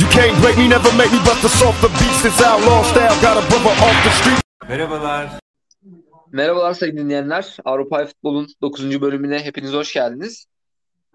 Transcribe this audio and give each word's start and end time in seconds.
You 0.00 0.08
can't 0.10 0.42
break 0.42 0.58
me, 0.58 0.68
never 0.68 0.92
make 0.98 1.12
me 1.12 1.18
bust 1.18 1.42
the 1.42 1.48
softer 1.48 1.88
beats. 1.88 2.22
This 2.22 2.42
outlaw 2.42 2.82
style 2.82 3.22
got 3.22 3.36
a 3.36 3.50
brother 3.50 3.70
off 3.70 4.04
the 4.04 4.10
street. 4.10 4.42
Merhabalar. 4.68 5.28
Merhabalar 6.32 6.74
sayın 6.74 6.96
dinleyenler. 6.96 7.56
Avrupa 7.64 8.06
Futbol'un 8.06 8.46
9. 8.60 9.00
bölümüne 9.00 9.38
hepiniz 9.44 9.72
hoş 9.72 9.92
geldiniz. 9.92 10.46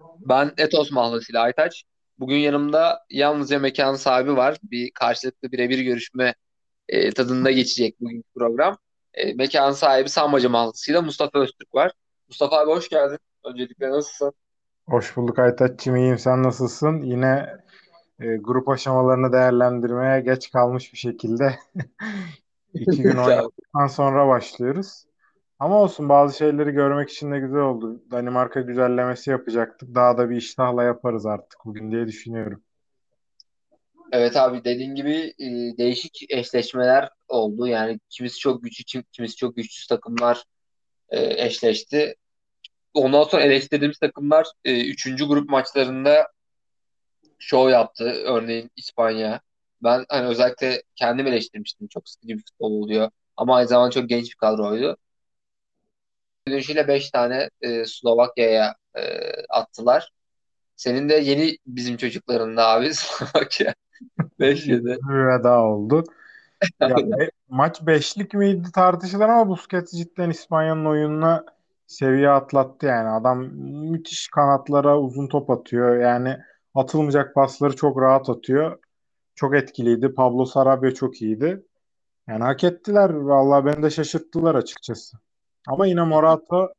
Ben 0.00 0.52
Etos 0.56 0.90
mahlasıyla 0.90 1.42
Aytaç. 1.42 1.84
Bugün 2.18 2.36
yanımda 2.36 2.98
yalnızca 3.10 3.58
mekanın 3.58 3.96
sahibi 3.96 4.36
var. 4.36 4.58
Bir 4.62 4.90
karşılıklı 4.90 5.52
birebir 5.52 5.78
görüşme 5.78 6.34
e, 6.88 7.10
tadında 7.10 7.50
geçecek 7.50 8.00
bugünkü 8.00 8.28
program. 8.34 8.78
E, 9.14 9.34
mekanın 9.34 9.72
sahibi 9.72 10.08
Sambacı 10.08 10.50
mahlasıyla 10.50 11.02
Mustafa 11.02 11.38
Öztürk 11.38 11.74
var. 11.74 11.92
Mustafa 12.28 12.58
abi 12.58 12.70
hoş 12.70 12.88
geldin. 12.88 13.18
Öncelikle 13.44 13.90
nasılsın? 13.90 14.32
Hoş 14.92 15.16
bulduk 15.16 15.38
Aytaç'cığım 15.38 15.96
iyiyim 15.96 16.18
sen 16.18 16.42
nasılsın? 16.42 17.02
Yine 17.02 17.56
e, 18.20 18.36
grup 18.36 18.68
aşamalarını 18.68 19.32
değerlendirmeye 19.32 20.20
geç 20.20 20.50
kalmış 20.50 20.92
bir 20.92 20.98
şekilde 20.98 21.58
iki 22.74 23.02
gün 23.02 23.16
oynadıktan 23.16 23.86
sonra 23.86 24.28
başlıyoruz. 24.28 25.04
Ama 25.58 25.82
olsun 25.82 26.08
bazı 26.08 26.36
şeyleri 26.36 26.70
görmek 26.70 27.10
için 27.10 27.32
de 27.32 27.38
güzel 27.38 27.60
oldu. 27.60 28.02
Danimarka 28.10 28.60
güzellemesi 28.60 29.30
yapacaktık. 29.30 29.94
Daha 29.94 30.18
da 30.18 30.30
bir 30.30 30.36
iştahla 30.36 30.82
yaparız 30.82 31.26
artık 31.26 31.58
bugün 31.64 31.90
diye 31.90 32.06
düşünüyorum. 32.06 32.62
Evet 34.12 34.36
abi 34.36 34.64
dediğin 34.64 34.94
gibi 34.94 35.34
e, 35.38 35.46
değişik 35.78 36.26
eşleşmeler 36.30 37.08
oldu. 37.28 37.66
Yani 37.66 38.00
kimisi 38.10 38.38
çok 38.38 38.62
güçlü, 38.62 39.02
kimisi 39.12 39.36
çok 39.36 39.56
güçsüz 39.56 39.86
takımlar 39.86 40.44
e, 41.08 41.44
eşleşti. 41.44 42.14
Ondan 42.94 43.24
sonra 43.24 43.42
eleştirdiğimiz 43.42 43.98
takımlar 43.98 44.46
e, 44.64 44.86
üçüncü 44.86 45.24
grup 45.24 45.50
maçlarında 45.50 46.28
şov 47.38 47.70
yaptı. 47.70 48.04
Örneğin 48.04 48.70
İspanya. 48.76 49.40
Ben 49.82 50.04
hani 50.08 50.26
özellikle 50.26 50.82
kendim 50.96 51.26
eleştirmiştim. 51.26 51.88
Çok 51.88 52.08
sıkıcı 52.08 52.34
bir 52.34 52.42
futbol 52.42 52.70
oluyor. 52.70 53.10
Ama 53.36 53.56
aynı 53.56 53.68
zamanda 53.68 53.90
çok 53.90 54.08
genç 54.08 54.24
bir 54.30 54.36
kadroydu. 54.36 54.96
Dönüşüyle 56.48 56.88
5 56.88 57.10
tane 57.10 57.50
e, 57.60 57.84
Slovakya'ya 57.84 58.74
e, 58.94 59.02
attılar. 59.48 60.10
Senin 60.76 61.08
de 61.08 61.14
yeni 61.14 61.58
bizim 61.66 61.96
çocuklarında 61.96 62.68
abi 62.68 62.94
Slovakya 62.94 63.74
5 64.40 64.66
yedi. 64.66 64.98
Veda 65.08 65.62
oldu. 65.62 66.04
Ya, 66.80 66.96
e, 66.98 67.30
maç 67.48 67.86
beşlik 67.86 68.34
miydi 68.34 68.72
tartışılır 68.74 69.24
ama 69.24 69.48
Busquets 69.48 69.92
cidden 69.92 70.30
İspanya'nın 70.30 70.84
oyununa 70.84 71.44
seviye 71.86 72.30
atlattı 72.30 72.86
yani. 72.86 73.08
Adam 73.08 73.44
müthiş 73.90 74.28
kanatlara 74.28 75.00
uzun 75.00 75.28
top 75.28 75.50
atıyor. 75.50 75.96
Yani 75.96 76.36
atılmayacak 76.74 77.34
pasları 77.34 77.76
çok 77.76 78.00
rahat 78.00 78.30
atıyor. 78.30 78.78
Çok 79.34 79.54
etkiliydi. 79.56 80.14
Pablo 80.14 80.44
Sarabia 80.44 80.94
çok 80.94 81.22
iyiydi. 81.22 81.62
Yani 82.28 82.44
hak 82.44 82.64
ettiler. 82.64 83.10
Vallahi 83.10 83.64
beni 83.66 83.82
de 83.82 83.90
şaşırttılar 83.90 84.54
açıkçası. 84.54 85.16
Ama 85.68 85.86
yine 85.86 86.02
Morata 86.02 86.74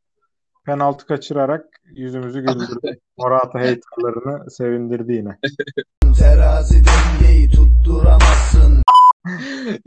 penaltı 0.66 1.06
kaçırarak 1.06 1.66
yüzümüzü 1.84 2.40
güldürdü. 2.40 3.00
Morata 3.18 3.60
haterlarını 3.60 4.52
sevindirdi 4.52 5.14
yine. 5.14 5.38
Terazi 6.20 6.84
dengeyi 6.86 7.50
tutturamazsın. 7.50 8.84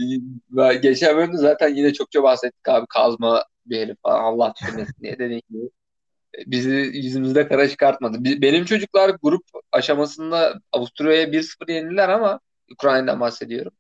Ve 0.51 0.75
Geçen 0.75 1.17
bölümde 1.17 1.37
zaten 1.37 1.75
yine 1.75 1.93
çokça 1.93 2.23
bahsettik 2.23 2.69
abi 2.69 2.87
kazma 2.89 3.43
bir 3.71 3.81
herif 3.81 3.97
falan 4.03 4.25
Allah 4.25 4.55
düşünmesin 4.61 5.03
diye 5.03 5.19
dediğim 5.19 5.43
gibi. 5.51 5.71
Bizi 6.47 6.71
yüzümüzde 6.71 7.49
kara 7.49 7.69
çıkartmadı. 7.69 8.19
Benim 8.25 8.65
çocuklar 8.65 9.17
grup 9.23 9.45
aşamasında 9.73 10.55
Avusturya'ya 10.73 11.33
1-0 11.33 11.73
yenildiler 11.73 12.09
ama 12.09 12.41
Ukrayna'dan 12.73 13.21
bahsediyorum. 13.21 13.73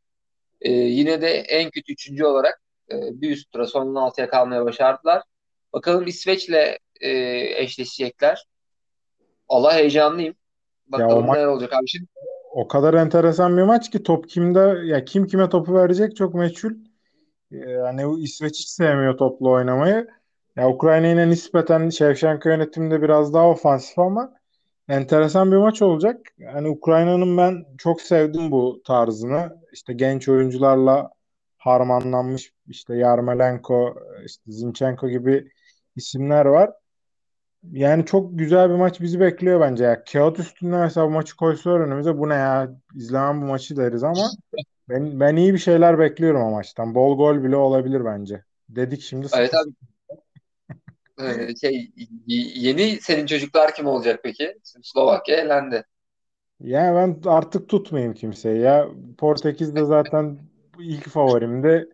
Ee, 0.60 0.72
yine 0.72 1.22
de 1.22 1.28
en 1.30 1.70
kötü 1.70 1.92
üçüncü 1.92 2.24
olarak 2.24 2.60
e, 2.92 2.94
bir 3.20 3.30
üst 3.30 3.52
tura 3.52 3.66
son 3.66 3.86
16'ya 3.86 4.28
kalmaya 4.28 4.64
başardılar. 4.64 5.22
Bakalım 5.72 6.06
İsveç'le 6.06 6.78
e, 7.00 7.10
eşleşecekler. 7.62 8.46
Allah 9.48 9.74
heyecanlıyım. 9.74 10.34
Bakalım 10.86 11.28
o 11.28 11.32
ma- 11.32 11.34
neler 11.36 11.46
olacak 11.46 11.72
abi. 11.72 11.88
Şimdi 11.88 12.06
O 12.52 12.68
kadar 12.68 12.94
enteresan 12.94 13.56
bir 13.56 13.62
maç 13.62 13.90
ki 13.90 14.02
top 14.02 14.28
kimde 14.28 14.80
ya 14.84 15.04
kim 15.04 15.26
kime 15.26 15.48
topu 15.48 15.74
verecek 15.74 16.16
çok 16.16 16.34
meçhul. 16.34 16.72
Ee, 17.52 17.56
Yani 17.56 18.22
İsveç 18.22 18.58
hiç 18.58 18.68
sevmiyor 18.68 19.16
toplu 19.18 19.50
oynamayı. 19.50 20.08
Ya 20.56 20.68
Ukrayna 20.68 21.06
yine 21.06 21.28
nispeten 21.30 21.88
Şevçenko 21.88 22.48
yönetiminde 22.48 23.02
biraz 23.02 23.34
daha 23.34 23.48
ofansif 23.48 23.98
ama 23.98 24.32
enteresan 24.88 25.52
bir 25.52 25.56
maç 25.56 25.82
olacak. 25.82 26.26
Yani 26.38 26.68
Ukrayna'nın 26.68 27.36
ben 27.36 27.64
çok 27.78 28.00
sevdim 28.00 28.50
bu 28.50 28.82
tarzını. 28.86 29.56
İşte 29.72 29.92
genç 29.92 30.28
oyuncularla 30.28 31.10
harmanlanmış 31.58 32.52
işte 32.68 32.96
Yarmolenko, 32.96 33.94
işte 34.26 34.52
Zinchenko 34.52 35.08
gibi 35.08 35.50
isimler 35.96 36.46
var. 36.46 36.70
Yani 37.72 38.04
çok 38.06 38.38
güzel 38.38 38.70
bir 38.70 38.74
maç 38.74 39.00
bizi 39.00 39.20
bekliyor 39.20 39.60
bence. 39.60 39.84
Ya 39.84 40.04
kağıt 40.04 40.38
üstünde 40.38 40.76
mesela 40.76 41.06
bu 41.06 41.10
maçı 41.10 41.36
koysalar 41.36 41.80
önümüze 41.80 42.18
bu 42.18 42.28
ne 42.28 42.34
ya 42.34 42.70
izlemem 42.94 43.42
bu 43.42 43.46
maçı 43.46 43.76
deriz 43.76 44.04
ama 44.04 44.30
ben 44.88 45.20
ben 45.20 45.36
iyi 45.36 45.54
bir 45.54 45.58
şeyler 45.58 45.98
bekliyorum 45.98 46.42
o 46.42 46.50
maçtan. 46.50 46.94
Bol 46.94 47.16
gol 47.16 47.44
bile 47.44 47.56
olabilir 47.56 48.04
bence. 48.04 48.44
Dedik 48.68 49.02
şimdi 49.02 49.26
evet 49.34 49.54
abi 49.54 49.70
e, 51.20 51.56
şey 51.56 51.90
yeni 52.56 53.00
senin 53.00 53.26
çocuklar 53.26 53.74
kim 53.74 53.86
olacak 53.86 54.20
peki? 54.22 54.58
Slovakya 54.82 55.36
elendi. 55.36 55.84
Yani 56.60 56.96
ben 56.96 57.30
artık 57.30 57.68
tutmayayım 57.68 58.14
kimseyi 58.14 58.60
ya. 58.60 58.88
Portekiz 59.18 59.76
de 59.76 59.84
zaten 59.84 60.38
ilk 60.80 61.08
favorimdi. 61.08 61.88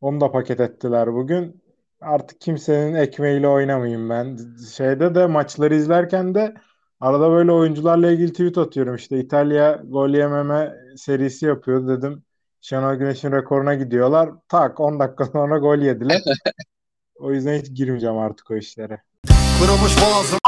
Onu 0.00 0.20
da 0.20 0.32
paket 0.32 0.60
ettiler 0.60 1.14
bugün. 1.14 1.62
Artık 2.00 2.40
kimsenin 2.40 2.94
ekmeğiyle 2.94 3.48
oynamayayım 3.48 4.10
ben. 4.10 4.38
Şeyde 4.76 5.14
de 5.14 5.26
maçları 5.26 5.74
izlerken 5.74 6.34
de 6.34 6.54
arada 7.00 7.30
böyle 7.30 7.52
oyuncularla 7.52 8.10
ilgili 8.10 8.32
tweet 8.32 8.58
atıyorum. 8.58 8.94
İşte 8.94 9.18
İtalya 9.18 9.82
gol 9.84 10.10
yememe 10.10 10.74
serisi 10.96 11.46
yapıyor 11.46 11.88
dedim. 11.88 12.22
Şenol 12.60 12.94
Güneş'in 12.94 13.32
rekoruna 13.32 13.74
gidiyorlar. 13.74 14.30
Tak 14.48 14.80
10 14.80 15.00
dakika 15.00 15.24
sonra 15.32 15.58
gol 15.58 15.78
yediler. 15.78 16.22
O 17.18 17.32
yüzden 17.32 17.58
hiç 17.58 17.74
girmeyeceğim 17.76 18.18
artık 18.18 18.50
o 18.50 18.56
işlere. 18.56 19.02
Kırılmış 19.60 19.96
boğazım. 20.02 20.38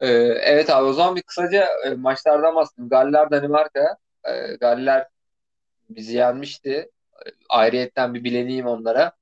Ee, 0.00 0.08
evet 0.44 0.70
abi 0.70 0.84
o 0.84 0.92
zaman 0.92 1.16
bir 1.16 1.22
kısaca 1.22 1.66
e, 1.86 1.90
maçlardan 1.94 2.54
bahsedeyim. 2.54 2.88
Galler 2.88 3.30
Danimarka. 3.30 3.96
E, 4.24 4.54
Galler 4.60 5.08
bizi 5.90 6.16
yenmişti. 6.16 6.70
E, 6.70 7.28
Ayrıyetten 7.48 8.14
bir 8.14 8.24
bileneyim 8.24 8.66
onlara. 8.66 9.12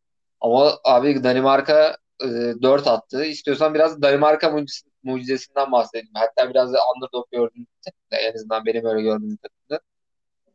Ama 0.41 0.73
abi 0.85 1.25
Danimarka 1.25 1.97
e, 2.23 2.27
4 2.63 2.87
attı. 2.87 3.25
İstiyorsan 3.25 3.75
biraz 3.75 4.03
Danimarka 4.03 4.47
muciz- 4.47 4.85
mucizesinden 5.03 5.73
bahsedeyim. 5.73 6.09
Hatta 6.15 6.51
biraz 6.51 6.73
da 6.73 6.79
underdog 6.97 7.31
gördüğüm 7.33 7.67
takımda. 7.85 8.17
En 8.23 8.35
azından 8.35 8.67
benim 8.67 8.85
öyle 8.87 9.03
gördüğüm 9.03 9.37
takımda. 9.37 9.81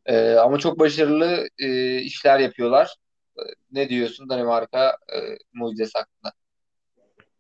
E, 0.06 0.34
ama 0.34 0.60
çok 0.60 0.80
başarılı 0.80 1.48
e, 1.60 1.98
işler 2.02 2.40
yapıyorlar. 2.40 2.96
E, 3.38 3.42
ne 3.72 3.90
diyorsun 3.90 4.30
Danimarka 4.30 4.90
e, 4.90 5.18
mucizesi 5.54 5.98
hakkında? 6.00 6.34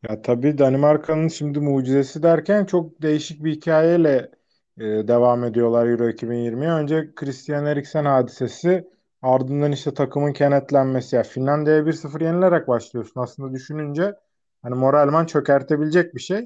Ya 0.09 0.21
tabii 0.21 0.57
Danimarka'nın 0.57 1.27
şimdi 1.27 1.59
mucizesi 1.59 2.23
derken 2.23 2.65
çok 2.65 3.01
değişik 3.01 3.43
bir 3.43 3.51
hikayeyle 3.55 4.31
e, 4.77 4.83
devam 4.83 5.43
ediyorlar 5.43 5.87
Euro 5.87 6.09
2020'ye. 6.09 6.71
Önce 6.71 7.11
Christian 7.15 7.65
Eriksen 7.65 8.05
hadisesi, 8.05 8.87
ardından 9.21 9.71
işte 9.71 9.93
takımın 9.93 10.33
kenetlenmesi. 10.33 11.15
Ya 11.15 11.23
Finlandiya'ya 11.23 11.85
1-0 11.85 12.21
yenilerek 12.21 12.67
başlıyorsun 12.67 13.21
aslında 13.21 13.53
düşününce. 13.53 14.15
Hani 14.61 14.75
moralman 14.75 15.25
çökertebilecek 15.25 16.15
bir 16.15 16.19
şey. 16.21 16.39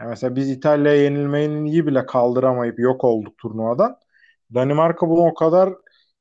Ya 0.00 0.06
mesela 0.08 0.36
biz 0.36 0.50
İtalya'ya 0.50 1.02
yenilmeyi 1.02 1.86
bile 1.86 2.06
kaldıramayıp 2.06 2.78
yok 2.78 3.04
olduk 3.04 3.38
turnuvadan. 3.38 3.98
Danimarka 4.54 5.08
bunu 5.10 5.20
o 5.26 5.34
kadar 5.34 5.72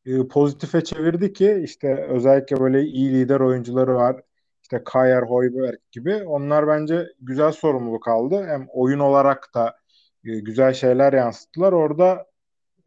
e, 0.05 0.27
pozitife 0.27 0.83
çevirdi 0.83 1.33
ki 1.33 1.61
işte 1.63 1.95
özellikle 2.09 2.59
böyle 2.59 2.81
iyi 2.81 3.13
lider 3.13 3.39
oyuncuları 3.39 3.95
var. 3.95 4.21
İşte 4.61 4.83
Kayer, 4.83 5.23
Højbjerg 5.23 5.79
gibi. 5.91 6.23
Onlar 6.23 6.67
bence 6.67 7.07
güzel 7.21 7.51
sorumluluk 7.51 8.07
aldı. 8.07 8.45
Hem 8.47 8.67
oyun 8.73 8.99
olarak 8.99 9.49
da 9.55 9.75
e, 10.25 10.39
güzel 10.39 10.73
şeyler 10.73 11.13
yansıttılar. 11.13 11.73
Orada 11.73 12.25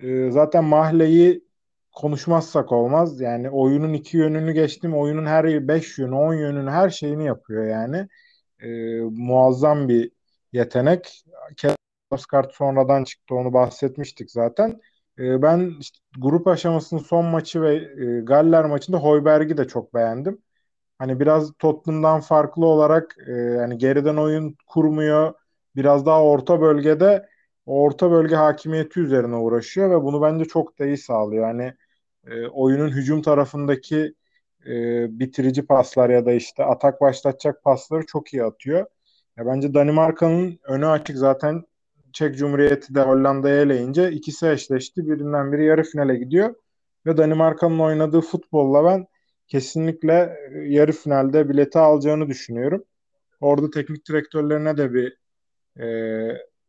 e, 0.01 0.31
zaten 0.31 0.65
Mahle'yi 0.65 1.45
konuşmazsak 1.93 2.73
olmaz. 2.73 3.21
Yani 3.21 3.51
oyunun 3.51 3.93
iki 3.93 4.17
yönünü 4.17 4.53
geçtim. 4.53 4.97
Oyunun 4.97 5.27
her 5.27 5.69
beş 5.69 5.99
yönü, 5.99 6.15
on 6.15 6.35
yönünü, 6.35 6.71
her 6.71 6.91
şeyini 6.91 7.25
yapıyor 7.27 7.67
yani. 7.67 8.09
E, 8.61 9.01
muazzam 9.01 9.89
bir 9.89 10.11
yetenek. 10.53 11.25
Kart 12.31 12.55
sonradan 12.55 13.05
çıktı. 13.05 13.35
Onu 13.35 13.53
bahsetmiştik 13.53 14.31
zaten. 14.31 14.81
E, 15.19 15.43
ben 15.43 15.75
işte 15.81 15.99
grup 16.19 16.47
aşamasının 16.47 17.01
son 17.01 17.25
maçı 17.27 17.63
ve 17.63 17.75
e, 18.19 18.21
Galler 18.21 18.65
maçında 18.65 18.99
Højbjerg'i 19.05 19.57
de 19.57 19.69
çok 19.69 19.95
beğendim. 19.95 20.43
Hani 20.99 21.21
biraz 21.21 21.53
Tottenham'dan 21.59 22.21
farklı 22.21 22.67
olarak 22.67 23.17
e, 23.29 23.33
yani 23.33 23.79
geriden 23.79 24.17
oyun 24.17 24.57
kurmuyor. 24.67 25.35
Biraz 25.77 26.07
daha 26.07 26.25
orta 26.25 26.61
bölgede 26.61 27.29
orta 27.67 28.11
bölge 28.11 28.37
hakimiyeti 28.37 29.01
üzerine 29.01 29.37
uğraşıyor 29.37 29.91
ve 29.91 30.05
bunu 30.05 30.23
bence 30.23 30.45
çok 30.45 30.79
da 30.79 30.87
iyi 30.87 30.99
sağlıyor. 30.99 31.49
Yani 31.49 31.75
e, 32.27 32.47
oyunun 32.49 32.89
hücum 32.89 33.23
tarafındaki 33.23 34.15
e, 34.67 34.73
bitirici 35.21 35.67
paslar 35.67 36.11
ya 36.11 36.27
da 36.27 36.33
işte 36.33 36.65
atak 36.65 37.01
başlatacak 37.01 37.63
pasları 37.65 38.07
çok 38.07 38.35
iyi 38.35 38.45
atıyor. 38.45 38.87
Ya 39.37 39.47
bence 39.47 39.75
Danimarka'nın 39.75 40.59
önü 40.65 40.87
açık 40.87 41.17
zaten 41.19 41.65
Çek 42.17 42.37
Cumhuriyeti 42.37 42.95
de 42.95 43.01
Hollanda'ya 43.01 43.61
eleyince 43.61 44.11
ikisi 44.11 44.49
eşleşti. 44.49 45.09
Birinden 45.09 45.53
biri 45.53 45.65
yarı 45.65 45.83
finale 45.83 46.17
gidiyor. 46.17 46.55
Ve 47.07 47.17
Danimarka'nın 47.17 47.79
oynadığı 47.79 48.21
futbolla 48.21 48.85
ben 48.85 49.07
kesinlikle 49.49 50.37
e, 50.53 50.59
yarı 50.59 50.93
finalde 50.93 51.49
bileti 51.49 51.79
alacağını 51.79 52.29
düşünüyorum. 52.29 52.85
Orada 53.41 53.71
teknik 53.71 54.09
direktörlerine 54.09 54.77
de 54.77 54.95
bir 54.95 55.17
e, 55.81 55.87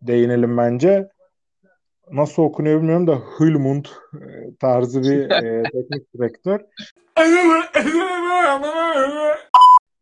değinelim 0.02 0.58
bence. 0.58 1.10
Nasıl 2.12 2.44
okunuyor 2.44 2.80
bilmiyorum 2.80 3.08
da 3.08 3.22
Hülmund 3.40 3.86
e, 4.14 4.56
tarzı 4.60 5.04
bir 5.04 5.30
e, 5.30 5.64
teknik 5.64 6.14
direktör. 6.14 6.60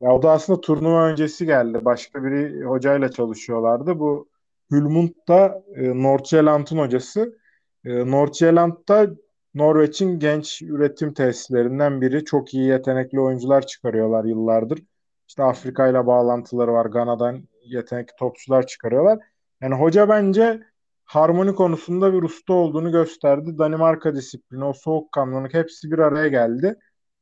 Ya 0.01 0.11
o 0.11 0.21
da 0.21 0.31
aslında 0.31 0.61
turnuva 0.61 1.07
öncesi 1.07 1.45
geldi. 1.45 1.85
Başka 1.85 2.23
biri 2.23 2.63
hocayla 2.63 3.11
çalışıyorlardı. 3.11 3.99
Bu 3.99 4.27
Hülmund 4.71 5.09
da 5.27 5.63
e, 5.75 6.03
Nordsjælland'ın 6.03 6.77
hocası. 6.77 7.37
E, 7.85 8.11
Nordsjælland'da 8.11 9.07
Norveç'in 9.53 10.19
genç 10.19 10.61
üretim 10.61 11.13
tesislerinden 11.13 12.01
biri. 12.01 12.25
Çok 12.25 12.53
iyi 12.53 12.67
yetenekli 12.67 13.19
oyuncular 13.19 13.67
çıkarıyorlar 13.67 14.25
yıllardır. 14.25 14.79
İşte 15.27 15.43
Afrika 15.43 15.87
ile 15.87 16.07
bağlantıları 16.07 16.73
var. 16.73 16.85
Gana'dan 16.85 17.47
yetenekli 17.65 18.13
topçular 18.19 18.67
çıkarıyorlar. 18.67 19.19
Yani 19.61 19.75
hoca 19.75 20.09
bence 20.09 20.63
harmoni 21.05 21.55
konusunda 21.55 22.13
bir 22.13 22.23
usta 22.23 22.53
olduğunu 22.53 22.91
gösterdi. 22.91 23.57
Danimarka 23.57 24.15
disiplini, 24.15 24.63
o 24.65 24.73
soğukkanlılık 24.73 25.53
hepsi 25.53 25.91
bir 25.91 25.99
araya 25.99 26.27
geldi. 26.27 26.75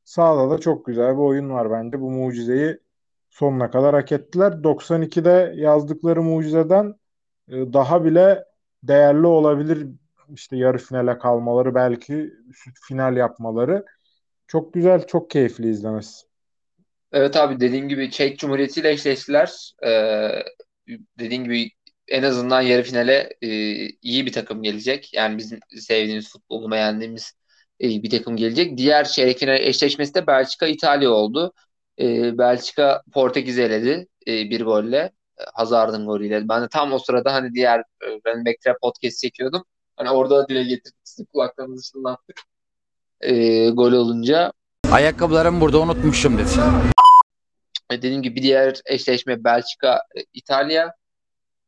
Sağda 0.03 0.49
da 0.49 0.57
çok 0.57 0.85
güzel 0.85 1.13
bir 1.13 1.21
oyun 1.21 1.49
var 1.49 1.71
bence. 1.71 2.01
Bu 2.01 2.11
mucizeyi 2.11 2.79
sonuna 3.29 3.71
kadar 3.71 3.95
hak 3.95 4.11
ettiler. 4.11 4.63
92'de 4.63 5.53
yazdıkları 5.55 6.23
mucizeden 6.23 6.95
daha 7.49 8.05
bile 8.05 8.45
değerli 8.83 9.27
olabilir 9.27 9.87
işte 10.33 10.57
yarı 10.57 10.77
finale 10.77 11.17
kalmaları 11.17 11.75
belki 11.75 12.33
final 12.87 13.17
yapmaları. 13.17 13.85
Çok 14.47 14.73
güzel, 14.73 15.07
çok 15.07 15.29
keyifli 15.29 15.69
izlemesi. 15.69 16.25
Evet 17.11 17.35
abi 17.35 17.59
dediğim 17.59 17.89
gibi 17.89 18.11
Çek 18.11 18.39
Cumhuriyeti 18.39 18.79
ile 18.79 18.91
eşleştiler. 18.91 19.73
Ee, 19.85 20.29
dediğim 21.19 21.43
gibi 21.43 21.69
en 22.07 22.23
azından 22.23 22.61
yarı 22.61 22.83
finale 22.83 23.29
e, 23.41 23.47
iyi 23.89 24.25
bir 24.25 24.31
takım 24.31 24.63
gelecek. 24.63 25.13
Yani 25.13 25.37
bizim 25.37 25.59
sevdiğimiz 25.77 26.29
futbolu 26.29 26.71
beğendiğimiz 26.71 27.33
e, 27.81 27.87
bir 27.87 28.09
takım 28.09 28.35
gelecek. 28.35 28.77
Diğer 28.77 29.07
çeyrek 29.07 29.39
final 29.39 29.59
eşleşmesi 29.59 30.13
de 30.13 30.27
Belçika 30.27 30.67
İtalya 30.67 31.11
oldu. 31.11 31.53
E, 31.99 32.37
Belçika 32.37 33.01
Portekiz 33.13 33.59
eledi 33.59 34.07
e, 34.27 34.31
bir 34.31 34.61
golle. 34.61 35.11
Hazard'ın 35.53 36.05
golüyle. 36.05 36.49
Ben 36.49 36.63
de 36.63 36.67
tam 36.67 36.93
o 36.93 36.99
sırada 36.99 37.33
hani 37.33 37.53
diğer 37.53 37.79
e, 37.79 38.07
Running 38.27 38.47
Back 38.47 38.81
podcast 38.81 39.21
çekiyordum. 39.21 39.63
Hani 39.95 40.09
orada 40.09 40.49
dile 40.49 40.63
getirdik. 40.63 40.99
Sizin 41.03 41.25
kulaklarınızı 41.25 41.91
çınlattık. 41.91 42.41
E, 43.21 43.69
gol 43.69 43.91
olunca. 43.91 44.53
Ayakkabılarımı 44.91 45.61
burada 45.61 45.79
unutmuşum 45.79 46.37
dedi. 46.37 46.49
E, 47.91 48.01
dediğim 48.01 48.21
gibi 48.21 48.35
bir 48.35 48.43
diğer 48.43 48.81
eşleşme 48.85 49.43
Belçika, 49.43 49.95
e, 49.95 50.19
İtalya. 50.33 50.93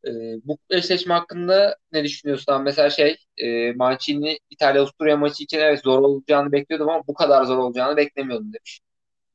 E, 0.08 0.12
bu 0.44 0.58
eşleşme 0.70 1.14
hakkında 1.14 1.78
ne 1.92 2.04
düşünüyorsun? 2.04 2.62
Mesela 2.62 2.90
şey 2.90 3.18
e, 3.38 3.74
Mancini 3.74 4.40
İtalya 4.50 4.82
Avusturya 4.82 5.18
maçı 5.18 5.44
için 5.44 5.60
evet 5.60 5.82
zor 5.84 6.00
olacağını 6.00 6.52
bekliyordum 6.52 6.90
ama 6.90 7.04
bu 7.08 7.14
kadar 7.14 7.44
zor 7.44 7.58
olacağını 7.58 7.98
beklemiyordum 7.98 8.54
demiş. 8.54 8.80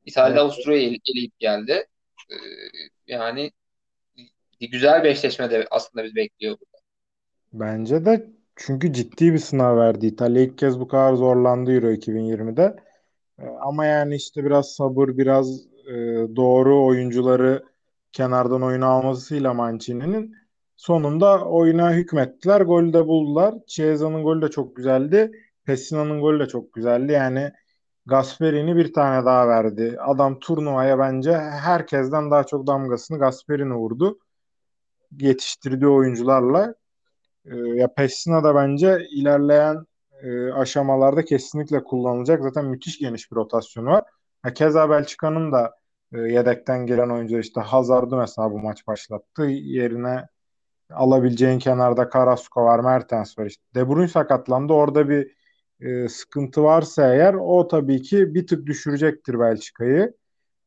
İtalya 0.05 0.29
evet. 0.29 0.39
Avusturya'yı 0.39 0.97
eleyip 1.05 1.39
geldi. 1.39 1.87
E, 2.29 2.35
yani 3.07 3.51
güzel 4.69 5.03
bir 5.03 5.09
eşleşme 5.09 5.51
de 5.51 5.67
aslında 5.71 6.05
biz 6.05 6.15
bekliyor 6.15 6.57
burada. 6.59 6.81
Bence 7.53 8.05
de 8.05 8.31
çünkü 8.55 8.93
ciddi 8.93 9.33
bir 9.33 9.37
sınav 9.37 9.77
verdi. 9.77 10.05
İtalya 10.05 10.41
ilk 10.41 10.57
kez 10.57 10.79
bu 10.79 10.87
kadar 10.87 11.13
zorlandı 11.13 11.73
Euro 11.73 11.91
2020'de. 11.91 12.75
E, 13.39 13.47
ama 13.47 13.85
yani 13.85 14.15
işte 14.15 14.45
biraz 14.45 14.71
sabır, 14.73 15.17
biraz 15.17 15.61
e, 15.87 15.93
doğru 16.35 16.85
oyuncuları 16.85 17.63
kenardan 18.11 18.61
oyuna 18.63 18.87
almasıyla 18.87 19.53
Mancini'nin 19.53 20.35
sonunda 20.75 21.45
oyuna 21.45 21.93
hükmettiler. 21.93 22.61
Golü 22.61 22.93
de 22.93 23.07
buldular. 23.07 23.55
Chiesa'nın 23.67 24.23
golü 24.23 24.41
de 24.41 24.49
çok 24.49 24.75
güzeldi. 24.75 25.31
Pessina'nın 25.65 26.21
golü 26.21 26.39
de 26.39 26.47
çok 26.47 26.73
güzeldi. 26.73 27.11
Yani 27.11 27.51
Gasperini 28.05 28.75
bir 28.75 28.93
tane 28.93 29.25
daha 29.25 29.47
verdi. 29.47 29.97
Adam 29.99 30.39
turnuvaya 30.39 30.99
bence 30.99 31.33
herkesten 31.37 32.31
daha 32.31 32.43
çok 32.43 32.67
damgasını 32.67 33.19
Gasperini 33.19 33.73
vurdu. 33.73 34.19
Yetiştirdiği 35.19 35.89
oyuncularla. 35.91 36.75
E, 37.45 37.55
ya 37.57 37.93
Pessina 37.93 38.43
da 38.43 38.55
bence 38.55 39.07
ilerleyen 39.11 39.85
e, 40.23 40.51
aşamalarda 40.51 41.25
kesinlikle 41.25 41.83
kullanılacak. 41.83 42.43
Zaten 42.43 42.65
müthiş 42.65 42.99
geniş 42.99 43.31
bir 43.31 43.35
rotasyonu 43.35 43.89
var. 43.89 44.03
Ha, 44.43 44.53
keza 44.53 44.89
Belçika'nın 44.89 45.51
da 45.51 45.75
e, 46.13 46.19
yedekten 46.19 46.85
giren 46.85 47.09
oyuncu 47.09 47.39
işte 47.39 47.61
Hazard'ı 47.61 48.17
mesela 48.17 48.51
bu 48.51 48.59
maç 48.59 48.87
başlattı. 48.87 49.43
Yerine 49.43 50.25
alabileceğin 50.93 51.59
kenarda 51.59 52.09
Carrasco 52.13 52.63
var, 52.65 52.79
Mertens 52.79 53.39
var 53.39 53.45
işte. 53.45 53.63
De 53.75 53.89
Bruyne 53.89 54.07
sakatlandı. 54.07 54.73
Orada 54.73 55.09
bir 55.09 55.35
e, 55.81 56.09
sıkıntı 56.09 56.63
varsa 56.63 57.13
eğer 57.13 57.33
o 57.33 57.67
tabii 57.67 58.01
ki 58.01 58.33
bir 58.33 58.47
tık 58.47 58.65
düşürecektir 58.65 59.39
Belçika'yı. 59.39 60.13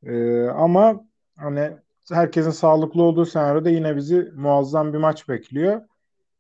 E, 0.06 0.43
ama 0.49 1.05
hani 1.37 1.70
herkesin 2.10 2.50
sağlıklı 2.50 3.02
olduğu 3.02 3.26
senaryoda 3.26 3.70
yine 3.70 3.96
bizi 3.96 4.32
muazzam 4.36 4.92
bir 4.92 4.98
maç 4.98 5.28
bekliyor. 5.28 5.82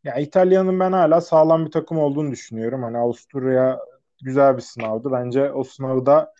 Ya 0.04 0.14
İtalya'nın 0.14 0.80
ben 0.80 0.92
hala 0.92 1.20
sağlam 1.20 1.66
bir 1.66 1.70
takım 1.70 1.98
olduğunu 1.98 2.30
düşünüyorum. 2.30 2.82
Hani 2.82 2.98
Avusturya 2.98 3.80
güzel 4.22 4.56
bir 4.56 4.62
sınavdı. 4.62 5.12
Bence 5.12 5.52
o 5.52 5.64
sınavı 5.64 6.06
da 6.06 6.32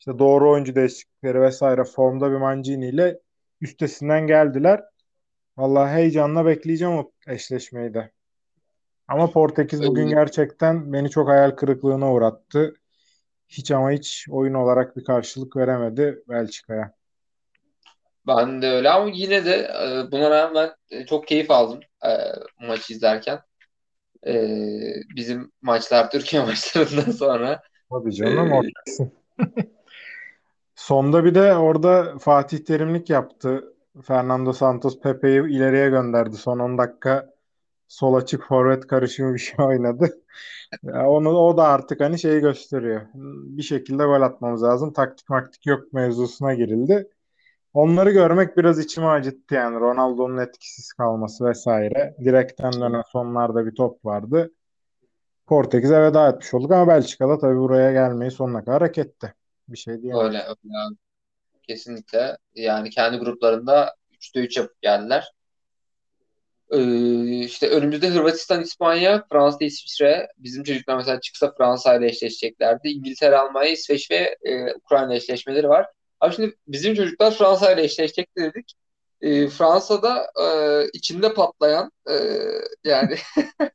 işte 0.00 0.18
doğru 0.18 0.50
oyuncu 0.50 0.74
değişiklikleri 0.74 1.40
vesaire 1.40 1.84
formda 1.84 2.30
bir 2.30 2.36
Mancini 2.36 2.88
ile 2.88 3.20
üstesinden 3.60 4.26
geldiler. 4.26 4.84
Vallahi 5.56 5.92
heyecanla 5.92 6.46
bekleyeceğim 6.46 6.94
o 6.94 7.12
eşleşmeyi 7.26 7.94
de. 7.94 8.10
Ama 9.08 9.30
Portekiz 9.30 9.82
bugün 9.82 10.08
gerçekten 10.08 10.92
beni 10.92 11.10
çok 11.10 11.28
hayal 11.28 11.50
kırıklığına 11.50 12.12
uğrattı. 12.12 12.74
Hiç 13.48 13.70
ama 13.70 13.90
hiç 13.90 14.26
oyun 14.30 14.54
olarak 14.54 14.96
bir 14.96 15.04
karşılık 15.04 15.56
veremedi 15.56 16.22
Belçika'ya. 16.28 16.95
Ben 18.26 18.62
de 18.62 18.70
öyle 18.70 18.90
ama 18.90 19.10
yine 19.14 19.44
de 19.44 19.54
e, 19.56 20.12
buna 20.12 20.30
rağmen 20.30 20.70
e, 20.90 21.06
çok 21.06 21.28
keyif 21.28 21.50
aldım 21.50 21.80
e, 22.06 22.10
maçı 22.66 22.92
izlerken. 22.92 23.40
Bizim 25.16 25.52
maçlar 25.62 26.10
Türkiye 26.10 26.44
maçlarından 26.44 27.12
sonra. 27.12 27.62
Tabii 27.90 28.14
canım 28.14 28.52
ee, 28.52 29.10
Sonda 30.74 31.24
bir 31.24 31.34
de 31.34 31.56
orada 31.56 32.18
Fatih 32.18 32.58
Terimlik 32.58 33.10
yaptı. 33.10 33.72
Fernando 34.02 34.52
Santos 34.52 35.00
Pepe'yi 35.00 35.40
ileriye 35.48 35.88
gönderdi. 35.88 36.36
Son 36.36 36.58
10 36.58 36.78
dakika 36.78 37.34
sol 37.88 38.14
açık 38.14 38.42
forvet 38.42 38.86
karışımı 38.86 39.34
bir 39.34 39.38
şey 39.38 39.54
oynadı. 39.64 40.22
ya 40.82 41.10
onu 41.10 41.28
o 41.28 41.56
da 41.56 41.64
artık 41.64 42.00
hani 42.00 42.18
şeyi 42.18 42.40
gösteriyor. 42.40 43.00
Bir 43.56 43.62
şekilde 43.62 44.04
gol 44.04 44.22
atmamız 44.22 44.62
lazım. 44.62 44.92
Taktik 44.92 45.28
maktik 45.30 45.66
yok 45.66 45.92
mevzusuna 45.92 46.54
girildi. 46.54 47.08
Onları 47.76 48.10
görmek 48.10 48.56
biraz 48.56 48.78
içimi 48.78 49.06
acıttı 49.06 49.54
yani. 49.54 49.80
Ronaldo'nun 49.80 50.38
etkisiz 50.38 50.92
kalması 50.92 51.44
vesaire. 51.44 52.16
Direkten 52.24 52.72
dönen 52.72 53.02
sonlarda 53.12 53.66
bir 53.66 53.74
top 53.74 54.04
vardı. 54.04 54.50
Portekiz'e 55.46 56.02
veda 56.02 56.28
etmiş 56.28 56.54
olduk 56.54 56.72
ama 56.72 56.88
Belçika'da 56.88 57.38
tabii 57.38 57.58
buraya 57.58 57.92
gelmeyi 57.92 58.30
sonuna 58.30 58.64
kadar 58.64 58.82
hak 58.82 58.98
etti. 58.98 59.34
Bir 59.68 59.78
şey 59.78 60.02
diyemem. 60.02 60.24
Öyle, 60.24 60.38
öyle 60.38 60.96
Kesinlikle. 61.62 62.38
Yani 62.54 62.90
kendi 62.90 63.16
gruplarında 63.16 63.94
3'te 64.12 64.40
3 64.40 64.56
yapıp 64.56 64.82
geldiler. 64.82 65.32
Ee, 66.70 67.38
işte 67.38 67.68
önümüzde 67.68 68.08
Hırvatistan, 68.08 68.62
İspanya, 68.62 69.24
Fransa, 69.32 69.64
İsviçre. 69.64 70.28
Bizim 70.38 70.64
çocuklar 70.64 70.96
mesela 70.96 71.20
çıksa 71.20 71.54
Fransa 71.58 71.96
ile 71.96 72.06
eşleşeceklerdi. 72.06 72.88
İngiltere, 72.88 73.36
Almanya, 73.36 73.70
İsveç 73.70 74.10
ve 74.10 74.36
e, 74.42 74.74
Ukrayna 74.74 75.14
eşleşmeleri 75.14 75.68
var. 75.68 75.86
Abi 76.20 76.34
şimdi 76.34 76.56
bizim 76.68 76.94
çocuklar 76.94 77.34
Fransa 77.34 77.72
ile 77.72 77.82
eşleşecekti 77.82 78.40
dedik. 78.40 78.72
E, 79.20 79.48
Fransa'da 79.48 80.26
e, 80.42 80.46
içinde 80.92 81.34
patlayan 81.34 81.90
e, 82.10 82.14
yani 82.84 83.16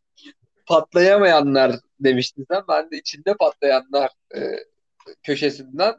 patlayamayanlar 0.65 1.75
demiştin 1.99 2.45
sen. 2.51 2.63
Ben 2.69 2.91
de 2.91 2.97
içinde 2.97 3.33
patlayanlar 3.33 4.09
e, 4.35 4.39
köşesinden 5.23 5.95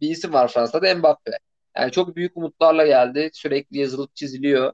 bir 0.00 0.10
isim 0.10 0.32
var 0.32 0.48
Fransa'da 0.48 0.94
Mbappe. 0.94 1.30
Yani 1.76 1.92
çok 1.92 2.16
büyük 2.16 2.36
umutlarla 2.36 2.86
geldi. 2.86 3.30
Sürekli 3.32 3.78
yazılıp 3.78 4.16
çiziliyor. 4.16 4.72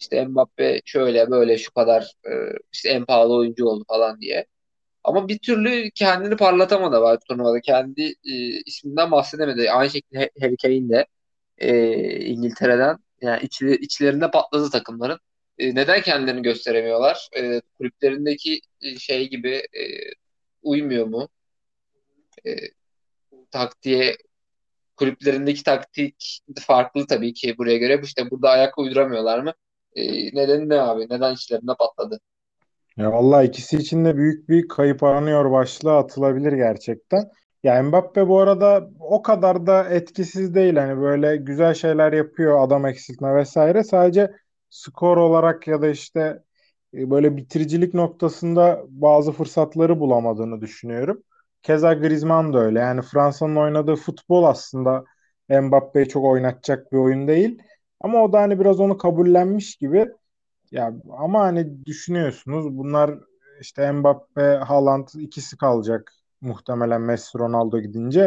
işte 0.00 0.24
Mbappe 0.24 0.80
şöyle 0.84 1.30
böyle 1.30 1.58
şu 1.58 1.72
kadar 1.74 2.14
e, 2.26 2.30
işte 2.72 2.88
en 2.88 3.04
pahalı 3.04 3.34
oyuncu 3.34 3.66
oldu 3.66 3.84
falan 3.88 4.20
diye. 4.20 4.46
Ama 5.04 5.28
bir 5.28 5.38
türlü 5.38 5.90
kendini 5.90 6.36
parlatamadı 6.36 7.00
var 7.00 7.18
turnuvada. 7.28 7.60
Kendi 7.60 8.02
e, 8.02 8.34
isminden 8.66 9.10
bahsedemedi. 9.10 9.70
Aynı 9.70 9.90
şekilde 9.90 10.30
Harry 10.40 10.56
Kane 10.56 10.88
de 10.88 11.06
e, 11.58 11.96
İngiltere'den 12.26 12.98
yani 13.22 13.42
içli, 13.42 13.76
içlerinde 13.76 14.30
patladı 14.30 14.70
takımların. 14.70 15.18
E, 15.58 15.74
neden 15.74 16.02
kendilerini 16.02 16.42
gösteremiyorlar? 16.42 17.28
E, 17.36 17.60
kulüplerindeki 17.78 18.60
e, 18.82 18.98
şey 18.98 19.30
gibi 19.30 19.50
e, 19.54 19.82
uymuyor 20.62 21.06
mu? 21.06 21.28
E, 22.46 22.50
taktiğe 23.50 24.16
kulüplerindeki 24.96 25.62
taktik 25.64 26.40
farklı 26.66 27.06
tabii 27.06 27.32
ki 27.34 27.58
buraya 27.58 27.78
göre. 27.78 28.00
İşte 28.04 28.30
burada 28.30 28.50
ayak 28.50 28.78
uyduramıyorlar 28.78 29.38
mı? 29.38 29.54
E, 29.96 30.02
nedeni 30.36 30.68
ne 30.68 30.80
abi? 30.80 31.06
Neden 31.10 31.34
içlerinde 31.34 31.72
patladı? 31.78 32.20
Ya 32.96 33.12
vallahi 33.12 33.46
ikisi 33.46 33.76
için 33.76 34.04
de 34.04 34.16
büyük 34.16 34.48
bir 34.48 34.68
kayıp 34.68 35.02
aranıyor 35.02 35.50
başlığı 35.50 35.96
atılabilir 35.96 36.52
gerçekten. 36.52 37.24
Ya 37.62 37.82
Mbappe 37.82 38.28
bu 38.28 38.40
arada 38.40 38.90
o 39.00 39.22
kadar 39.22 39.66
da 39.66 39.84
etkisiz 39.88 40.54
değil. 40.54 40.76
Hani 40.76 41.00
böyle 41.00 41.36
güzel 41.36 41.74
şeyler 41.74 42.12
yapıyor 42.12 42.60
adam 42.64 42.86
eksiltme 42.86 43.34
vesaire. 43.34 43.84
Sadece 43.84 44.30
skor 44.70 45.16
olarak 45.16 45.68
ya 45.68 45.82
da 45.82 45.88
işte 45.88 46.42
e, 46.94 47.10
böyle 47.10 47.36
bitiricilik 47.36 47.94
noktasında 47.94 48.82
bazı 48.88 49.32
fırsatları 49.32 50.00
bulamadığını 50.00 50.60
düşünüyorum. 50.60 51.22
Keza 51.62 51.94
Griezmann 51.94 52.52
da 52.52 52.58
öyle. 52.58 52.78
Yani 52.80 53.02
Fransa'nın 53.02 53.56
oynadığı 53.56 53.96
futbol 53.96 54.44
aslında 54.44 55.04
Mbappe'yi 55.50 56.08
çok 56.08 56.24
oynatacak 56.24 56.92
bir 56.92 56.96
oyun 56.98 57.28
değil. 57.28 57.62
Ama 58.00 58.22
o 58.24 58.32
da 58.32 58.40
hani 58.40 58.60
biraz 58.60 58.80
onu 58.80 58.98
kabullenmiş 58.98 59.76
gibi. 59.76 60.08
Ya 60.72 60.94
ama 61.18 61.40
hani 61.40 61.86
düşünüyorsunuz 61.86 62.76
bunlar 62.78 63.14
işte 63.60 63.92
Mbappe, 63.92 64.42
Haaland 64.42 65.08
ikisi 65.14 65.56
kalacak 65.58 66.12
muhtemelen 66.40 67.00
Messi, 67.02 67.38
Ronaldo 67.38 67.80
gidince. 67.80 68.20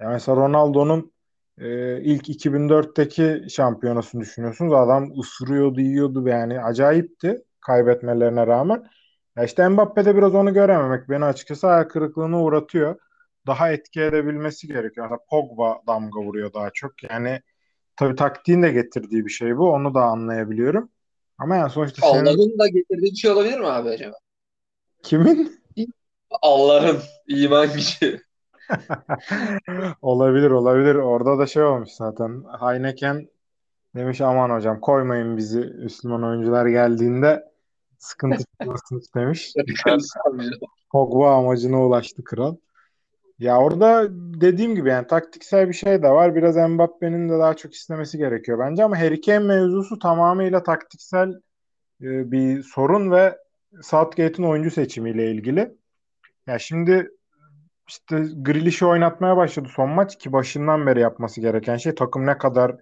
Ya 0.00 0.08
mesela 0.10 0.36
Ronaldo'nun 0.36 1.12
e, 1.58 2.00
ilk 2.02 2.30
2004'teki 2.30 3.46
şampiyonasını 3.50 4.20
düşünüyorsunuz. 4.22 4.74
Adam 4.74 5.20
ısırıyordu, 5.20 5.80
yiyordu 5.80 6.28
yani 6.28 6.62
acayipti 6.62 7.44
kaybetmelerine 7.60 8.46
rağmen. 8.46 8.84
Ya 9.36 9.44
işte 9.44 9.68
Mbappe'de 9.68 10.16
biraz 10.16 10.34
onu 10.34 10.54
görememek 10.54 11.08
beni 11.10 11.24
açıkçası 11.24 11.66
hayal 11.66 11.84
kırıklığına 11.84 12.42
uğratıyor. 12.42 12.96
Daha 13.46 13.72
etki 13.72 14.02
edebilmesi 14.02 14.66
gerekiyor. 14.68 15.06
Mesela 15.06 15.20
Pogba 15.30 15.82
damga 15.86 16.20
vuruyor 16.20 16.52
daha 16.54 16.70
çok. 16.74 17.04
Yani 17.10 17.42
tabii 17.96 18.16
taktiğin 18.16 18.62
de 18.62 18.72
getirdiği 18.72 19.24
bir 19.26 19.30
şey 19.30 19.56
bu. 19.58 19.72
Onu 19.72 19.94
da 19.94 20.02
anlayabiliyorum. 20.04 20.90
Ama 21.38 21.56
yani 21.56 21.70
sonuçta 21.70 22.10
senin 22.10 22.26
Allah'ın 22.26 22.58
da 22.58 22.68
getirdiği 22.68 23.12
bir 23.12 23.16
şey 23.16 23.30
olabilir 23.30 23.60
mi 23.60 23.66
abi 23.66 23.88
acaba? 23.88 24.16
kimin? 25.02 25.58
Allah'ın 26.42 26.98
iman 27.28 27.72
gücü. 27.72 28.20
Olabilir 30.02 30.50
olabilir. 30.50 30.94
Orada 30.94 31.38
da 31.38 31.46
şey 31.46 31.62
olmuş 31.62 31.90
zaten. 31.90 32.44
Heineken 32.60 33.28
demiş 33.96 34.20
aman 34.20 34.50
hocam 34.50 34.80
koymayın 34.80 35.36
bizi 35.36 35.60
Müslüman 35.60 36.24
oyuncular 36.24 36.66
geldiğinde 36.66 37.44
sıkıntı 37.98 38.38
çıkmasın 38.38 39.02
demiş. 39.14 39.52
Pogba 40.92 41.36
amacına 41.36 41.86
ulaştı 41.86 42.24
kral. 42.24 42.56
Ya 43.38 43.58
orada 43.58 44.08
dediğim 44.40 44.74
gibi 44.74 44.88
yani 44.88 45.06
taktiksel 45.06 45.68
bir 45.68 45.74
şey 45.74 46.02
de 46.02 46.10
var. 46.10 46.34
Biraz 46.34 46.56
Mbappe'nin 46.56 47.28
de 47.28 47.38
daha 47.38 47.54
çok 47.56 47.74
istemesi 47.74 48.18
gerekiyor 48.18 48.58
bence 48.58 48.84
ama 48.84 48.98
Harry 49.00 49.20
Kane 49.20 49.38
mevzusu 49.38 49.98
tamamıyla 49.98 50.62
taktiksel 50.62 51.28
e, 52.02 52.32
bir 52.32 52.62
sorun 52.62 53.10
ve 53.10 53.38
Southgate'in 53.82 54.46
oyuncu 54.48 54.70
seçimiyle 54.70 55.32
ilgili. 55.32 55.76
Ya 56.46 56.58
şimdi 56.58 57.10
işte 57.88 58.24
Grealish'i 58.36 58.86
oynatmaya 58.86 59.36
başladı 59.36 59.68
son 59.76 59.90
maç 59.90 60.18
ki 60.18 60.32
başından 60.32 60.86
beri 60.86 61.00
yapması 61.00 61.40
gereken 61.40 61.76
şey 61.76 61.94
takım 61.94 62.26
ne 62.26 62.38
kadar 62.38 62.76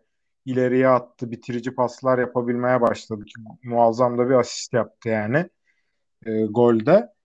ileriye 0.44 0.88
attı, 0.88 1.30
bitirici 1.30 1.74
paslar 1.74 2.18
yapabilmeye 2.18 2.80
başladı 2.80 3.24
ki 3.24 3.34
muazzam 3.64 4.18
da 4.18 4.28
bir 4.28 4.34
asist 4.34 4.72
yaptı 4.74 5.08
yani 5.08 5.50
e, 6.26 6.46
golde. 6.46 7.15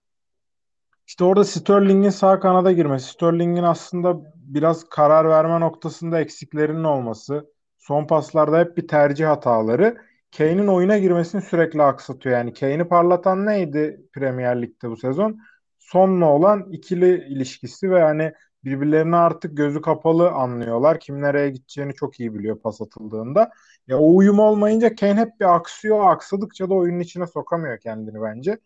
İşte 1.12 1.24
orada 1.24 1.44
Sterling'in 1.44 2.10
sağ 2.10 2.40
kanada 2.40 2.72
girmesi, 2.72 3.08
Sterling'in 3.08 3.62
aslında 3.62 4.16
biraz 4.34 4.84
karar 4.88 5.28
verme 5.28 5.60
noktasında 5.60 6.20
eksiklerinin 6.20 6.84
olması, 6.84 7.50
son 7.78 8.06
paslarda 8.06 8.58
hep 8.58 8.76
bir 8.76 8.88
tercih 8.88 9.26
hataları 9.26 9.96
Kane'in 10.36 10.66
oyuna 10.66 10.98
girmesini 10.98 11.42
sürekli 11.42 11.82
aksatıyor. 11.82 12.36
Yani 12.36 12.52
Kane'i 12.52 12.88
parlatan 12.88 13.46
neydi 13.46 14.06
Premier 14.12 14.62
Lig'de 14.62 14.90
bu 14.90 14.96
sezon? 14.96 15.38
Sonla 15.78 16.26
olan 16.26 16.72
ikili 16.72 17.24
ilişkisi 17.28 17.90
ve 17.90 18.02
hani 18.02 18.32
birbirlerini 18.64 19.16
artık 19.16 19.56
gözü 19.56 19.82
kapalı 19.82 20.30
anlıyorlar. 20.30 21.00
Kim 21.00 21.22
nereye 21.22 21.50
gideceğini 21.50 21.94
çok 21.94 22.20
iyi 22.20 22.34
biliyor 22.34 22.60
pas 22.60 22.82
atıldığında. 22.82 23.50
Ya 23.86 23.98
o 23.98 24.16
uyum 24.16 24.38
olmayınca 24.38 24.94
Kane 24.94 25.20
hep 25.20 25.40
bir 25.40 25.54
aksıyor. 25.56 26.10
Aksadıkça 26.10 26.70
da 26.70 26.74
oyunun 26.74 27.00
içine 27.00 27.26
sokamıyor 27.26 27.80
kendini 27.80 28.22
bence. 28.22 28.58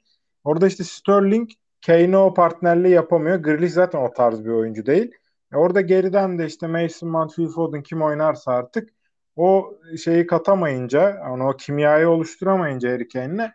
Orada 0.44 0.66
işte 0.66 0.84
Sterling 0.84 1.50
Kane'e 1.86 2.16
o 2.16 2.34
partnerliği 2.34 2.94
yapamıyor. 2.94 3.36
Grealish 3.36 3.72
zaten 3.72 3.98
o 3.98 4.12
tarz 4.12 4.44
bir 4.44 4.50
oyuncu 4.50 4.86
değil. 4.86 5.12
E 5.52 5.56
orada 5.56 5.80
geriden 5.80 6.38
de 6.38 6.46
işte 6.46 6.66
Mason 6.66 7.08
Mount, 7.10 7.34
Phil 7.34 7.48
Foden 7.48 7.82
kim 7.82 8.02
oynarsa 8.02 8.52
artık 8.52 8.90
o 9.36 9.74
şeyi 10.04 10.26
katamayınca, 10.26 11.00
yani 11.10 11.44
o 11.44 11.52
kimyayı 11.56 12.08
oluşturamayınca 12.08 12.92
Harry 12.92 13.08
Kane'le 13.08 13.52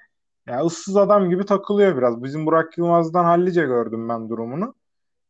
ya 0.48 0.66
ıssız 0.66 0.98
adam 0.98 1.30
gibi 1.30 1.46
takılıyor 1.46 1.98
biraz. 1.98 2.24
Bizim 2.24 2.46
Burak 2.46 2.78
Yılmaz'dan 2.78 3.24
hallice 3.24 3.62
gördüm 3.62 4.10
ben 4.10 4.30
durumunu. 4.30 4.76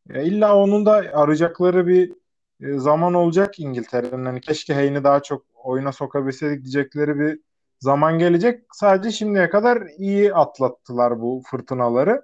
Ya 0.08 0.22
illa 0.22 0.56
onun 0.56 0.86
da 0.86 0.92
arayacakları 0.92 1.86
bir 1.86 2.12
e, 2.60 2.78
zaman 2.78 3.14
olacak 3.14 3.60
İngiltere'nin. 3.60 4.24
Hani 4.24 4.40
keşke 4.40 4.74
Hayne'i 4.74 5.04
daha 5.04 5.22
çok 5.22 5.44
oyuna 5.54 5.92
sokabilseydik 5.92 6.64
diyecekleri 6.64 7.18
bir 7.18 7.40
zaman 7.80 8.18
gelecek. 8.18 8.64
Sadece 8.72 9.10
şimdiye 9.10 9.50
kadar 9.50 9.82
iyi 9.98 10.34
atlattılar 10.34 11.20
bu 11.20 11.42
fırtınaları. 11.50 12.22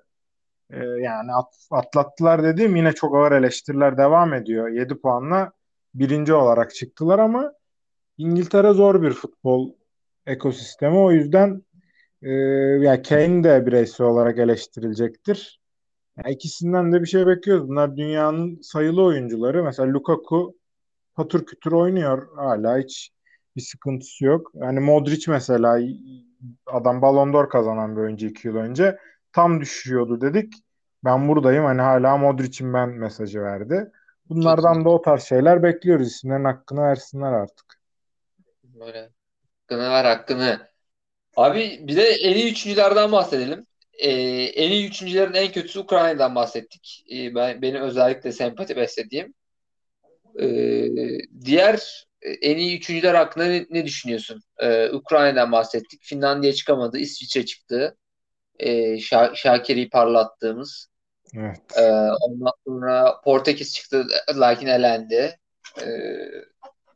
Ee, 0.70 0.78
yani 0.78 1.32
at, 1.32 1.66
atlattılar 1.70 2.42
dediğim 2.44 2.76
yine 2.76 2.92
çok 2.92 3.16
ağır 3.16 3.32
eleştiriler 3.32 3.98
devam 3.98 4.34
ediyor. 4.34 4.68
7 4.68 4.94
puanla 4.94 5.52
birinci 5.94 6.34
olarak 6.34 6.74
çıktılar 6.74 7.18
ama 7.18 7.52
İngiltere 8.18 8.72
zor 8.72 9.02
bir 9.02 9.12
futbol 9.12 9.72
ekosistemi. 10.26 10.96
O 10.96 11.12
yüzden 11.12 11.62
e, 12.22 12.30
yani 12.82 13.02
Kane 13.02 13.44
de 13.44 13.66
bireysel 13.66 14.06
olarak 14.06 14.38
eleştirilecektir. 14.38 15.60
Yani 16.16 16.34
ikisinden 16.34 16.92
de 16.92 17.00
bir 17.00 17.06
şey 17.06 17.26
bekliyoruz. 17.26 17.68
Bunlar 17.68 17.96
dünyanın 17.96 18.60
sayılı 18.60 19.02
oyuncuları. 19.04 19.64
Mesela 19.64 19.92
Lukaku 19.92 20.54
patır 21.14 21.46
kütür 21.46 21.72
oynuyor. 21.72 22.28
Hala 22.36 22.78
hiç 22.78 23.10
bir 23.56 23.62
sıkıntısı 23.62 24.24
yok. 24.24 24.50
Yani 24.54 24.80
Modric 24.80 25.30
mesela 25.30 25.80
adam 26.66 27.02
Ballon 27.02 27.32
d'Or 27.32 27.48
kazanan 27.50 27.96
bir 27.96 28.00
oyuncu 28.00 28.26
iki 28.26 28.48
yıl 28.48 28.56
önce. 28.56 28.98
Tam 29.32 29.60
düşüyordu 29.60 30.20
dedik. 30.20 30.54
Ben 31.04 31.28
buradayım 31.28 31.64
hani 31.64 31.80
hala 31.80 32.16
Modric'im 32.16 32.74
ben 32.74 32.88
mesajı 32.88 33.42
verdi. 33.42 33.92
Bunlardan 34.28 34.84
da 34.84 34.88
o 34.88 35.02
tarz 35.02 35.22
şeyler 35.22 35.62
bekliyoruz. 35.62 36.06
İsimlerin 36.06 36.44
hakkını 36.44 36.82
versinler 36.82 37.32
artık. 37.32 37.80
Böyle. 38.64 39.10
Hakkını 39.60 39.90
ver 39.90 40.04
hakkını. 40.04 40.68
Abi 41.36 41.80
bir 41.88 41.96
de 41.96 42.02
en 42.02 42.34
iyi 42.34 42.50
üçüncülerden 42.52 43.12
bahsedelim. 43.12 43.66
Ee, 43.92 44.10
en 44.42 44.70
iyi 44.70 44.88
üçüncülerin 44.88 45.34
en 45.34 45.52
kötüsü 45.52 45.78
Ukrayna'dan 45.78 46.34
bahsettik. 46.34 47.04
Ee, 47.12 47.34
ben 47.34 47.62
benim 47.62 47.82
özellikle 47.82 48.32
sempati 48.32 48.76
beslediğim. 48.76 49.34
Ee, 50.40 50.88
diğer 51.44 52.06
en 52.22 52.56
iyi 52.56 52.78
üçüncüler 52.78 53.14
hakkında 53.14 53.46
ne, 53.46 53.66
ne 53.70 53.84
düşünüyorsun? 53.84 54.42
Ee, 54.58 54.90
Ukrayna'dan 54.90 55.52
bahsettik. 55.52 56.02
Finlandiya 56.02 56.52
çıkamadı. 56.52 56.98
İsviçre 56.98 57.46
çıktı. 57.46 57.96
Ee, 58.58 58.98
Şa 58.98 59.32
Şakir'i 59.34 59.90
parlattığımız. 59.90 60.88
Evet. 61.34 61.60
Ee, 61.76 61.90
ondan 62.20 62.52
sonra 62.66 63.20
Portekiz 63.24 63.74
çıktı 63.74 64.06
lakin 64.34 64.66
elendi. 64.66 65.38
Ee, 65.80 65.86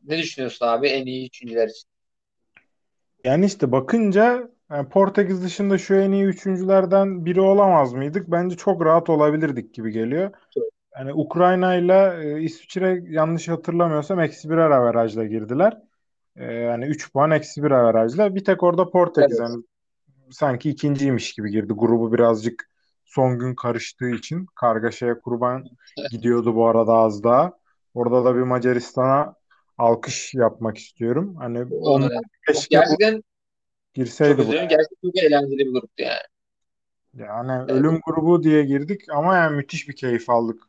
ne 0.03 0.17
düşünüyorsun 0.17 0.67
abi 0.67 0.87
en 0.87 1.05
iyi 1.05 1.27
üçüncüler 1.27 1.67
için? 1.67 1.89
Yani 3.23 3.45
işte 3.45 3.71
bakınca 3.71 4.49
yani 4.71 4.89
Portekiz 4.89 5.43
dışında 5.43 5.77
şu 5.77 5.95
en 5.95 6.11
iyi 6.11 6.23
üçüncülerden 6.23 7.25
biri 7.25 7.41
olamaz 7.41 7.93
mıydık? 7.93 8.31
Bence 8.31 8.57
çok 8.57 8.85
rahat 8.85 9.09
olabilirdik 9.09 9.73
gibi 9.73 9.91
geliyor. 9.91 10.31
Yani 10.97 11.13
Ukrayna 11.13 11.75
ile 11.75 12.19
e, 12.23 12.41
İsviçre 12.41 13.03
yanlış 13.07 13.47
hatırlamıyorsam 13.47 14.19
eksi 14.19 14.49
bir 14.49 14.57
averajla 14.57 15.25
girdiler. 15.25 15.77
E, 16.35 16.53
yani 16.53 16.85
3 16.85 17.13
puan 17.13 17.31
eksi 17.31 17.63
bir 17.63 17.71
averajla. 17.71 18.35
Bir 18.35 18.45
tek 18.45 18.63
orada 18.63 18.89
Portekiz 18.89 19.39
Evet. 19.39 19.49
yani 19.49 19.63
sanki 20.33 20.69
ikinciymiş 20.69 21.33
gibi 21.33 21.51
girdi. 21.51 21.73
Grubu 21.73 22.13
birazcık 22.13 22.69
son 23.05 23.39
gün 23.39 23.55
karıştığı 23.55 24.09
için 24.09 24.45
kargaşaya 24.55 25.21
kurban 25.21 25.65
gidiyordu 26.11 26.55
bu 26.55 26.67
arada 26.67 26.93
az 26.93 27.23
daha. 27.23 27.53
Orada 27.93 28.25
da 28.25 28.35
bir 28.35 28.41
Macaristan'a 28.41 29.35
alkış 29.77 30.33
yapmak 30.33 30.77
istiyorum. 30.77 31.35
Hani 31.35 31.57
Evet. 31.57 32.21
keşke 32.47 32.75
Gerçekten 32.77 33.23
girseydi 33.93 34.37
bu. 34.37 34.51
Gerçekten 34.51 34.97
çok 35.03 35.17
eğlenceli 35.17 35.59
bir 35.59 35.71
gruptu 35.71 36.03
yani. 36.03 36.19
Yani 37.13 37.51
Evet. 37.51 37.71
ölüm 37.71 37.99
grubu 38.05 38.43
diye 38.43 38.63
girdik 38.63 39.01
ama 39.09 39.35
yani 39.35 39.55
müthiş 39.55 39.89
bir 39.89 39.95
keyif 39.95 40.29
aldık. 40.29 40.63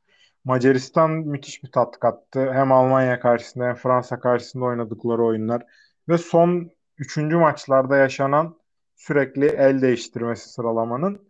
Macaristan 0.45 1.11
müthiş 1.11 1.65
bir 1.65 1.73
tat 1.73 1.99
kattı. 2.01 2.53
Hem 2.53 2.73
Almanya 2.73 3.21
karşısında 3.21 3.65
hem 3.65 3.75
Fransa 3.75 4.21
karşısında 4.21 4.65
oynadıkları 4.65 5.25
oyunlar 5.25 5.63
ve 6.09 6.19
son 6.19 6.71
üçüncü 6.99 7.37
maçlarda 7.37 7.97
yaşanan 7.97 8.57
sürekli 8.97 9.47
el 9.47 9.83
değiştirmesi 9.83 10.49
sıralamanın 10.49 11.29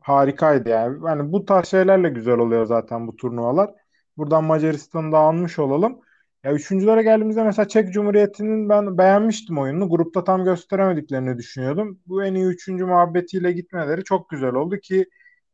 harikaydı 0.00 0.68
yani. 0.68 0.98
Yani 1.06 1.32
bu 1.32 1.44
tarz 1.44 1.66
şeylerle 1.68 2.08
güzel 2.08 2.38
oluyor 2.38 2.66
zaten 2.66 3.06
bu 3.06 3.16
turnuvalar. 3.16 3.70
Buradan 4.16 4.44
Macaristan'ı 4.44 5.12
da 5.12 5.18
almış 5.18 5.58
olalım. 5.58 6.00
Ya 6.44 6.52
üçüncülere 6.52 7.02
geldiğimizde 7.02 7.42
mesela 7.44 7.68
Çek 7.68 7.92
Cumhuriyeti'nin 7.92 8.68
ben 8.68 8.98
beğenmiştim 8.98 9.58
oyununu. 9.58 9.90
Grupta 9.90 10.24
tam 10.24 10.44
gösteremediklerini 10.44 11.38
düşünüyordum. 11.38 12.00
Bu 12.06 12.24
en 12.24 12.34
iyi 12.34 12.44
üçüncü 12.46 12.84
muhabbetiyle 12.84 13.52
gitmeleri 13.52 14.04
çok 14.04 14.30
güzel 14.30 14.54
oldu 14.54 14.76
ki 14.78 15.06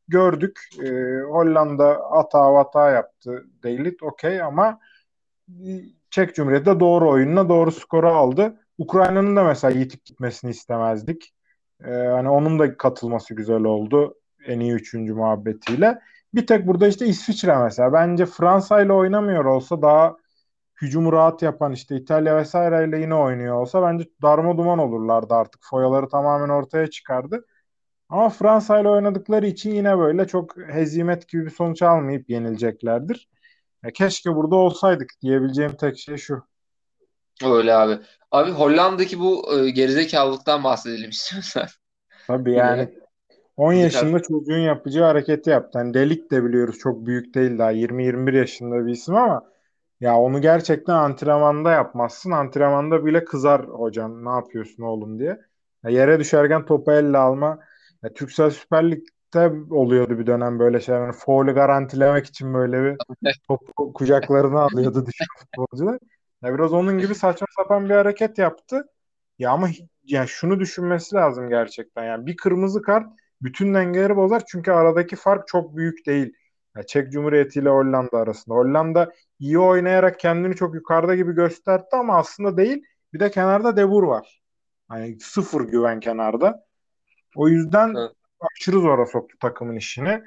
gördük. 0.08 0.60
Ee, 0.82 1.20
Hollanda 1.30 2.00
hata 2.10 2.54
hata 2.54 2.90
yaptı. 2.90 3.44
Deylit 3.62 4.02
okey 4.02 4.42
ama 4.42 4.80
Çek 6.10 6.34
Cumhuriyeti 6.34 6.66
de 6.66 6.80
doğru 6.80 7.10
oyunla 7.10 7.48
doğru 7.48 7.72
skoru 7.72 8.08
aldı. 8.08 8.60
Ukrayna'nın 8.78 9.36
da 9.36 9.44
mesela 9.44 9.78
yitip 9.78 10.04
gitmesini 10.04 10.50
istemezdik. 10.50 11.34
Ee, 11.86 11.90
hani 11.90 12.28
onun 12.28 12.58
da 12.58 12.76
katılması 12.76 13.34
güzel 13.34 13.64
oldu 13.64 14.14
en 14.46 14.60
iyi 14.60 14.72
üçüncü 14.72 15.14
muhabbetiyle. 15.14 15.98
Bir 16.34 16.46
tek 16.46 16.66
burada 16.66 16.86
işte 16.86 17.06
İsviçre 17.06 17.56
mesela. 17.58 17.92
Bence 17.92 18.26
Fransa 18.26 18.82
ile 18.82 18.92
oynamıyor 18.92 19.44
olsa 19.44 19.82
daha 19.82 20.16
hücumu 20.82 21.12
rahat 21.12 21.42
yapan 21.42 21.72
işte 21.72 21.96
İtalya 21.96 22.36
vesaireyle 22.36 22.98
yine 22.98 23.14
oynuyor 23.14 23.60
olsa 23.60 23.82
bence 23.82 24.04
darma 24.22 24.56
duman 24.56 24.78
olurlardı 24.78 25.34
artık. 25.34 25.60
Foyaları 25.64 26.08
tamamen 26.08 26.48
ortaya 26.48 26.86
çıkardı. 26.86 27.46
Ama 28.08 28.28
Fransa 28.28 28.80
ile 28.80 28.88
oynadıkları 28.88 29.46
için 29.46 29.70
yine 29.70 29.98
böyle 29.98 30.26
çok 30.26 30.56
hezimet 30.56 31.28
gibi 31.28 31.44
bir 31.44 31.50
sonuç 31.50 31.82
almayıp 31.82 32.30
yenileceklerdir. 32.30 33.28
Ya 33.84 33.90
keşke 33.90 34.34
burada 34.34 34.56
olsaydık 34.56 35.10
diyebileceğim 35.22 35.76
tek 35.76 35.98
şey 35.98 36.16
şu. 36.16 36.42
Öyle 37.44 37.74
abi. 37.74 37.98
Abi 38.32 38.50
Hollanda'daki 38.50 39.18
bu 39.20 39.58
e, 39.66 39.70
gerizekalılıktan 39.70 40.64
bahsedelim 40.64 41.10
istiyorsan. 41.16 41.66
Tabii 42.28 42.52
yani 42.52 42.88
10 43.56 43.72
Birkaç- 43.72 43.82
yaşında 43.82 44.22
çocuğun 44.22 44.58
yapacağı 44.58 45.04
hareketi 45.06 45.50
yaptı. 45.50 45.78
Hani 45.78 45.94
Delik 45.94 46.30
de 46.30 46.44
biliyoruz 46.44 46.78
çok 46.78 47.06
büyük 47.06 47.34
değil 47.34 47.58
daha 47.58 47.70
20-21 47.70 48.32
yaşında 48.32 48.86
bir 48.86 48.92
isim 48.92 49.16
ama 49.16 49.50
ya 50.00 50.18
onu 50.18 50.40
gerçekten 50.42 50.94
antrenmanda 50.94 51.70
yapmazsın. 51.70 52.30
Antrenmanda 52.30 53.06
bile 53.06 53.24
kızar 53.24 53.66
hocan 53.66 54.24
ne 54.24 54.30
yapıyorsun 54.30 54.82
oğlum 54.82 55.18
diye. 55.18 55.40
Ya 55.84 55.90
yere 55.90 56.18
düşerken 56.20 56.64
topu 56.66 56.92
elle 56.92 57.18
alma. 57.18 57.58
Ya 58.04 58.12
Türksel 58.14 58.50
Süper 58.50 58.90
Lig'de 58.90 59.52
oluyordu 59.74 60.18
bir 60.18 60.26
dönem 60.26 60.58
böyle 60.58 60.80
şeyler. 60.80 61.00
Yani 61.00 61.12
faulü 61.12 61.54
garantilemek 61.54 62.26
için 62.26 62.54
böyle 62.54 62.84
bir 62.84 63.00
topu 63.48 63.92
kucaklarına 63.92 64.60
alıyordu 64.60 65.06
düşen 65.06 65.26
futbolcular. 65.38 65.98
Ya 66.42 66.54
biraz 66.54 66.72
onun 66.72 66.98
gibi 66.98 67.14
saçma 67.14 67.46
sapan 67.56 67.84
bir 67.88 67.94
hareket 67.94 68.38
yaptı. 68.38 68.84
Ya 69.38 69.50
ama 69.50 69.68
ya 70.04 70.26
şunu 70.26 70.60
düşünmesi 70.60 71.14
lazım 71.14 71.48
gerçekten. 71.48 72.04
Yani 72.04 72.26
bir 72.26 72.36
kırmızı 72.36 72.82
kart 72.82 73.06
bütün 73.42 73.74
dengeleri 73.74 74.16
bozar 74.16 74.42
çünkü 74.46 74.70
aradaki 74.70 75.16
fark 75.16 75.48
çok 75.48 75.76
büyük 75.76 76.06
değil. 76.06 76.32
Ya 76.76 76.82
Çek 76.82 77.12
Cumhuriyeti 77.12 77.60
ile 77.60 77.68
Hollanda 77.68 78.18
arasında. 78.18 78.54
Hollanda 78.54 79.12
iyi 79.38 79.58
oynayarak 79.58 80.20
kendini 80.20 80.56
çok 80.56 80.74
yukarıda 80.74 81.14
gibi 81.14 81.34
gösterdi 81.34 81.84
ama 81.92 82.18
aslında 82.18 82.56
değil. 82.56 82.82
Bir 83.12 83.20
de 83.20 83.30
kenarda 83.30 83.76
De 83.76 83.90
Boer 83.90 84.02
var. 84.02 84.42
Hani 84.88 85.20
sıfır 85.20 85.60
güven 85.60 86.00
kenarda. 86.00 86.64
O 87.36 87.48
yüzden 87.48 87.94
Evet. 87.98 88.12
aşırı 88.40 88.80
zora 88.80 89.06
soktu 89.06 89.36
takımın 89.40 89.76
işini. 89.76 90.22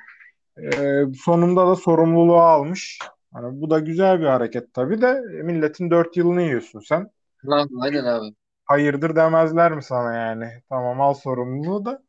Ee, 0.57 1.03
sonunda 1.23 1.67
da 1.67 1.75
sorumluluğu 1.75 2.39
almış. 2.39 2.99
Hani 3.35 3.61
bu 3.61 3.69
da 3.69 3.79
güzel 3.79 4.19
bir 4.19 4.25
hareket 4.25 4.73
tabii 4.73 5.01
de 5.01 5.21
milletin 5.43 5.91
dört 5.91 6.17
yılını 6.17 6.41
yiyorsun 6.41 6.79
sen. 6.79 7.09
Lan, 7.45 7.69
aynen 7.81 8.03
abi. 8.03 8.35
Hayırdır 8.65 9.15
demezler 9.15 9.71
mi 9.71 9.83
sana 9.83 10.15
yani? 10.15 10.49
Tamam 10.69 11.01
al 11.01 11.13
sorumluluğu 11.13 11.85
da. 11.85 12.03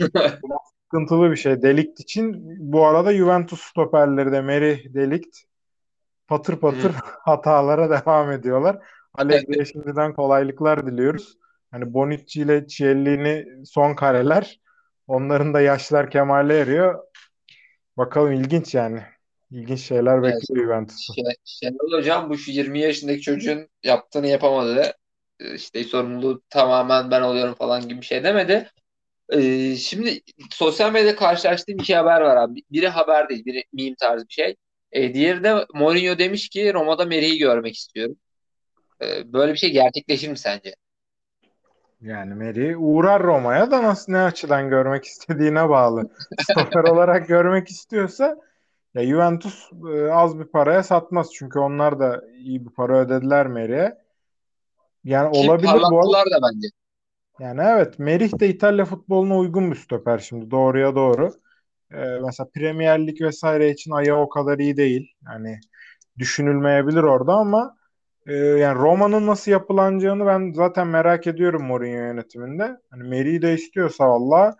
Sıkıntılı 0.84 1.30
bir 1.30 1.36
şey. 1.36 1.62
Delikt 1.62 2.00
için 2.00 2.42
bu 2.72 2.86
arada 2.86 3.14
Juventus 3.14 3.60
stoperleri 3.60 4.32
de 4.32 4.40
Merih 4.40 4.94
Delikt 4.94 5.38
patır 6.28 6.56
patır 6.56 6.92
hatalara 7.24 7.90
devam 7.90 8.30
ediyorlar. 8.30 8.78
Allegri'ye 9.14 9.64
şimdiden 9.64 10.14
kolaylıklar 10.14 10.86
diliyoruz. 10.86 11.38
Hani 11.70 11.94
Bonucci 11.94 12.40
ile 12.40 12.66
Chiellini 12.66 13.66
son 13.66 13.94
kareler. 13.94 14.60
Onların 15.06 15.54
da 15.54 15.60
yaşlar 15.60 16.10
kemale 16.10 16.58
eriyor. 16.58 17.04
Bakalım 17.96 18.32
ilginç 18.32 18.74
yani. 18.74 19.02
İlginç 19.50 19.80
şeyler 19.80 20.22
bekliyor 20.22 20.64
Juventus'u. 20.64 21.14
Şey, 21.14 21.24
Şenol 21.44 21.98
Hocam 21.98 22.30
bu 22.30 22.38
şu 22.38 22.50
20 22.50 22.78
yaşındaki 22.78 23.20
çocuğun 23.20 23.68
yaptığını 23.82 24.26
yapamadı. 24.26 24.92
Ee, 25.40 25.54
İşte 25.54 25.84
sorumluluğu 25.84 26.42
tamamen 26.50 27.10
ben 27.10 27.22
alıyorum 27.22 27.54
falan 27.54 27.88
gibi 27.88 28.00
bir 28.00 28.06
şey 28.06 28.24
demedi. 28.24 28.70
Ee, 29.32 29.76
şimdi 29.76 30.20
sosyal 30.50 30.92
medyada 30.92 31.16
karşılaştığım 31.16 31.78
iki 31.78 31.96
haber 31.96 32.20
var 32.20 32.36
abi. 32.36 32.62
Biri 32.72 32.88
haber 32.88 33.28
değil, 33.28 33.44
biri 33.44 33.64
meme 33.72 33.96
tarzı 34.00 34.28
bir 34.28 34.32
şey. 34.32 34.56
Ee, 34.92 35.14
diğeri 35.14 35.44
de 35.44 35.66
Mourinho 35.74 36.18
demiş 36.18 36.48
ki 36.48 36.74
Roma'da 36.74 37.04
Merih'i 37.04 37.38
görmek 37.38 37.76
istiyorum. 37.76 38.16
Ee, 39.02 39.32
böyle 39.32 39.52
bir 39.52 39.58
şey 39.58 39.72
gerçekleşir 39.72 40.28
mi 40.28 40.38
sence? 40.38 40.74
Yani 42.00 42.34
Meri 42.34 42.76
uğrar 42.76 43.22
Roma'ya 43.22 43.70
da 43.70 43.82
nasıl 43.82 44.12
ne 44.12 44.18
açıdan 44.18 44.68
görmek 44.68 45.04
istediğine 45.04 45.68
bağlı. 45.68 46.10
Stoper 46.40 46.84
olarak 46.84 47.28
görmek 47.28 47.68
istiyorsa 47.68 48.36
ya 48.96 49.06
Juventus 49.06 49.70
e, 49.94 50.12
az 50.12 50.38
bir 50.38 50.44
paraya 50.44 50.82
satmaz. 50.82 51.34
Çünkü 51.34 51.58
onlar 51.58 51.98
da 52.00 52.22
iyi 52.38 52.66
bir 52.66 52.70
para 52.70 52.98
ödediler 52.98 53.46
Meri'ye. 53.46 53.98
Yani 55.04 55.32
Ki 55.32 55.38
olabilir 55.38 55.70
bu 55.90 56.16
arada. 56.16 56.30
da 56.30 56.38
bence. 56.42 56.68
Yani 57.40 57.60
evet 57.64 57.98
Merih 57.98 58.40
de 58.40 58.48
İtalya 58.48 58.84
futboluna 58.84 59.38
uygun 59.38 59.70
bir 59.70 59.76
stoper 59.76 60.18
şimdi 60.18 60.50
doğruya 60.50 60.94
doğru. 60.94 61.32
Ee, 61.92 62.18
mesela 62.26 62.48
Premier 62.54 63.06
Lig 63.06 63.20
vesaire 63.20 63.70
için 63.70 63.90
ayağı 63.90 64.18
o 64.18 64.28
kadar 64.28 64.58
iyi 64.58 64.76
değil. 64.76 65.12
Yani 65.26 65.60
düşünülmeyebilir 66.18 67.02
orada 67.02 67.32
ama 67.32 67.76
e, 68.26 68.34
yani 68.34 68.78
Roma'nın 68.78 69.26
nasıl 69.26 69.50
yapılanacağını 69.50 70.26
ben 70.26 70.52
zaten 70.52 70.86
merak 70.86 71.26
ediyorum 71.26 71.64
Mourinho 71.64 71.98
yönetiminde. 71.98 72.76
Hani 72.90 73.02
Merih'i 73.02 73.42
de 73.42 73.54
istiyorsa 73.54 74.08
valla 74.08 74.56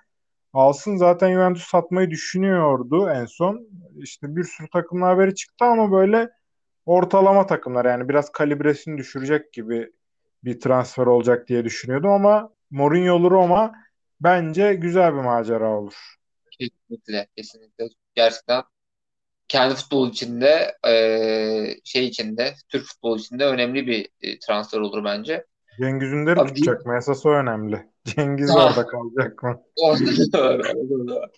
alsın 0.56 0.96
zaten 0.96 1.32
Juventus 1.32 1.66
satmayı 1.66 2.10
düşünüyordu 2.10 3.10
en 3.10 3.24
son. 3.24 3.68
İşte 3.96 4.36
bir 4.36 4.44
sürü 4.44 4.68
takımla 4.68 5.06
haberi 5.06 5.34
çıktı 5.34 5.64
ama 5.64 5.92
böyle 5.92 6.28
ortalama 6.86 7.46
takımlar 7.46 7.84
yani 7.84 8.08
biraz 8.08 8.32
kalibresini 8.32 8.98
düşürecek 8.98 9.52
gibi 9.52 9.92
bir 10.44 10.60
transfer 10.60 11.06
olacak 11.06 11.48
diye 11.48 11.64
düşünüyordum 11.64 12.10
ama 12.10 12.50
Mourinho'lu 12.70 13.30
Roma 13.30 13.72
bence 14.20 14.74
güzel 14.74 15.14
bir 15.14 15.20
macera 15.20 15.78
olur. 15.78 15.94
Kesinlikle, 16.50 17.26
kesinlikle. 17.36 17.88
Gerçekten 18.14 18.62
kendi 19.48 19.74
futbol 19.74 20.10
içinde, 20.10 20.76
şey 21.84 22.06
içinde, 22.06 22.54
Türk 22.68 22.84
futbolu 22.84 23.18
içinde 23.18 23.44
önemli 23.44 23.86
bir 23.86 24.08
transfer 24.46 24.78
olur 24.78 25.04
bence. 25.04 25.44
Cengiz 25.78 26.12
Ünder'i 26.12 26.40
Abi- 26.40 26.54
tutacak 26.54 26.86
mı? 26.86 26.96
Esas 26.96 27.26
o 27.26 27.30
önemli. 27.30 27.86
Cengiz 28.04 28.50
Ah. 28.50 28.66
orada 28.66 28.86
kalacak 28.86 29.42
mı? 29.42 29.62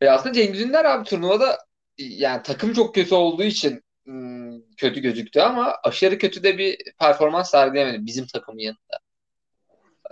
E 0.00 0.08
aslında 0.10 0.32
Cengiz 0.32 0.60
Ünder 0.60 0.84
abi 0.84 1.04
turnuvada 1.04 1.58
yani 1.98 2.42
takım 2.42 2.72
çok 2.72 2.94
kötü 2.94 3.14
olduğu 3.14 3.42
için 3.42 3.82
hmm, 4.04 4.60
kötü 4.76 5.00
gözüktü 5.00 5.40
ama 5.40 5.74
aşırı 5.84 6.18
kötü 6.18 6.42
de 6.42 6.58
bir 6.58 6.76
performans 7.00 7.50
sergileyemedi 7.50 8.06
bizim 8.06 8.26
takımın 8.26 8.58
yanında. 8.58 8.98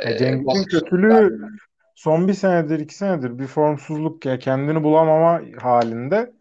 Ya 0.05 0.11
E, 0.11 0.18
Cengiz'in 0.18 0.64
kötülüğü 0.64 1.40
son 1.94 2.29
bir 2.29 2.35
senedir, 2.35 2.79
iki 2.79 2.94
senedir 2.94 3.38
bir 3.38 3.46
formsuzluk 3.46 4.26
ya 4.26 4.38
kendini 4.38 4.83
bulamama 4.83 5.40
halinde. 5.62 6.33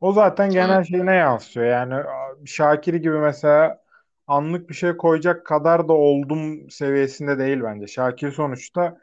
O 0.00 0.12
zaten 0.12 0.50
genel 0.50 0.84
şeyine 0.84 1.14
yansıyor. 1.14 1.66
Yani 1.66 2.04
Şakir 2.46 2.94
gibi 2.94 3.18
mesela 3.18 3.82
anlık 4.28 4.70
bir 4.70 4.74
şey 4.74 4.96
koyacak 4.96 5.46
kadar 5.46 5.88
da 5.88 5.92
oldum 5.92 6.70
seviyesinde 6.70 7.38
değil 7.38 7.60
bence. 7.62 7.86
Şakir 7.86 8.32
sonuçta 8.32 8.98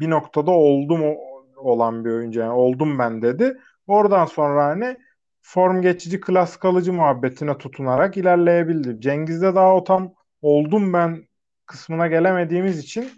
bir 0.00 0.10
noktada 0.10 0.50
oldum 0.50 1.16
olan 1.56 2.04
bir 2.04 2.10
oyuncu. 2.10 2.40
Yani 2.40 2.52
oldum 2.52 2.98
ben 2.98 3.22
dedi. 3.22 3.58
Oradan 3.86 4.26
sonra 4.26 4.64
hani 4.64 4.96
form 5.42 5.82
geçici 5.82 6.20
klas 6.20 6.56
kalıcı 6.56 6.92
muhabbetine 6.92 7.58
tutunarak 7.58 8.16
ilerleyebildi. 8.16 9.00
Cengiz'de 9.00 9.54
daha 9.54 9.76
o 9.76 9.84
tam 9.84 10.12
oldum 10.42 10.92
ben 10.92 11.24
kısmına 11.66 12.06
gelemediğimiz 12.06 12.78
için 12.78 13.10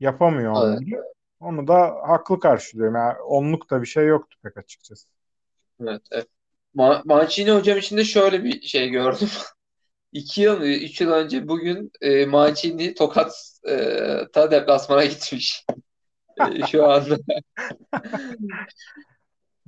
yapamıyor 0.00 0.54
Evet. 0.68 1.00
Onu 1.40 1.68
da 1.68 1.96
haklı 2.06 2.40
karşılıyorum. 2.40 2.94
Yani 2.94 3.18
onluk 3.18 3.70
da 3.70 3.82
bir 3.82 3.86
şey 3.86 4.06
yoktu 4.06 4.38
pek 4.42 4.56
açıkçası. 4.56 5.08
Evet, 5.80 6.02
evet. 6.10 6.26
Ma 6.74 7.02
Mancini 7.04 7.50
hocam 7.50 7.78
için 7.78 7.96
de 7.96 8.04
şöyle 8.04 8.44
bir 8.44 8.62
şey 8.62 8.90
gördüm. 8.90 9.28
iki 10.16 10.42
yıl 10.42 10.58
mı, 10.58 10.66
üç 10.66 11.00
yıl 11.00 11.10
önce 11.10 11.48
bugün 11.48 11.92
e, 12.00 12.26
Mancini 12.26 12.94
Tokat'a 12.94 14.50
deplasmana 14.50 15.04
gitmiş. 15.04 15.66
E, 16.40 16.66
şu 16.66 16.86
anda 16.86 17.16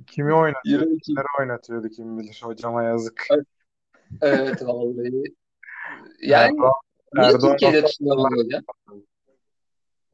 Kimi 0.07 0.33
oynatıyor? 0.33 0.99
Kimleri 1.05 1.25
oynatıyordu 1.39 1.89
kim 1.89 2.19
bilir. 2.19 2.39
Hocama 2.43 2.83
yazık. 2.83 3.27
Evet 4.21 4.61
vallahi. 4.61 5.23
Yani 6.21 6.53
Erdoğan, 6.53 6.71
niye 7.13 7.27
Erdoğan 7.27 7.51
Türkiye'de 7.51 7.85
tutulamadı 7.85 8.35
hocam? 8.35 8.63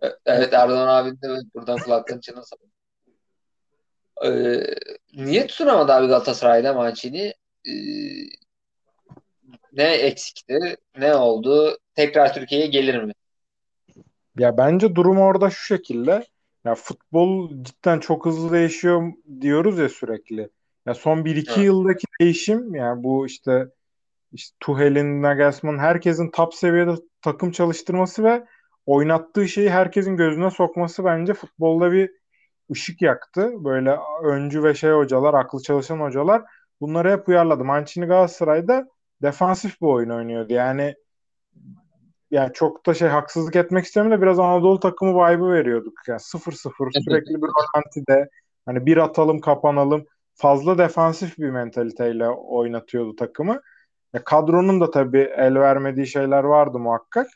E- 0.04 0.18
Evet 0.26 0.54
Erdoğan 0.54 0.88
abinin 0.88 1.22
de 1.22 1.42
buradan 1.56 1.78
kulaklarını 1.78 2.22
çınlasın. 2.22 2.60
Ee, 4.26 4.64
niye 5.14 5.48
tutunamadı 5.48 5.94
abi 5.94 6.08
Galatasaray'da 6.08 6.74
Mancini? 6.74 7.34
Ee, 7.68 7.74
ne 9.76 9.84
eksikti? 9.94 10.78
Ne 10.98 11.16
oldu? 11.16 11.78
Tekrar 11.96 12.34
Türkiye'ye 12.34 12.68
gelir 12.68 13.04
mi? 13.04 13.14
Ya 14.38 14.58
bence 14.58 14.96
durum 14.96 15.18
orada 15.20 15.50
şu 15.50 15.66
şekilde. 15.66 16.26
Ya 16.66 16.76
futbol 16.76 17.50
cidden 17.64 18.00
çok 18.00 18.26
hızlı 18.26 18.52
değişiyor 18.52 19.12
diyoruz 19.42 19.80
ya 19.80 19.90
sürekli. 19.90 20.50
Ya 20.86 20.94
son 20.94 21.26
1-2 21.26 21.52
Evet. 21.52 21.66
yıldaki 21.66 22.08
değişim 22.22 22.76
yani 22.76 23.04
bu 23.04 23.26
işte 23.26 23.68
işte 24.34 24.56
Tuchel'in, 24.60 25.22
Nagelsmann'ın 25.24 25.80
herkesin 25.80 26.32
top 26.32 26.54
seviyede 26.56 26.92
takım 27.22 27.52
çalıştırması 27.52 28.24
ve 28.24 28.46
oynattığı 28.86 29.48
şeyi 29.48 29.70
herkesin 29.70 30.18
gözüne 30.18 30.52
sokması 30.52 31.06
bence 31.06 31.34
futbolda 31.34 31.92
bir 31.92 32.12
ışık 32.72 33.02
yaktı. 33.02 33.52
Böyle 33.66 33.98
öncü 34.24 34.64
ve 34.64 34.74
şey 34.74 34.92
hocalar, 34.92 35.34
aklı 35.34 35.62
çalışan 35.62 36.00
hocalar 36.00 36.44
bunları 36.82 37.12
hep 37.12 37.30
uyarladı. 37.30 37.64
Mancini 37.66 38.06
Galatasaray'da 38.06 38.88
defansif 39.22 39.82
bir 39.82 39.88
oyun 39.88 40.10
oynuyordu. 40.10 40.54
Yani 40.54 40.96
yani 42.32 42.54
çok 42.54 42.86
da 42.86 42.94
şey 42.94 43.08
haksızlık 43.08 43.56
etmek 43.56 43.86
istemiyorum 43.86 44.18
da 44.18 44.22
biraz 44.22 44.40
Anadolu 44.40 44.80
takımı 44.80 45.14
vibe'ı 45.14 45.52
veriyorduk. 45.52 45.94
Yani 46.08 46.20
0-0 46.20 47.04
sürekli 47.04 47.36
bir 47.36 47.48
rölantide 47.48 48.30
hani 48.66 48.86
bir 48.86 48.98
atalım 48.98 49.40
kapanalım 49.40 50.06
fazla 50.36 50.78
defansif 50.78 51.38
bir 51.38 51.50
mentaliteyle 51.50 52.30
oynatıyordu 52.30 53.16
takımı. 53.16 53.62
Ya 54.14 54.24
kadronun 54.24 54.82
da 54.82 54.92
tabii 54.92 55.32
el 55.38 55.56
vermediği 55.56 56.08
şeyler 56.08 56.44
vardı 56.44 56.80
muhakkak. 56.80 57.28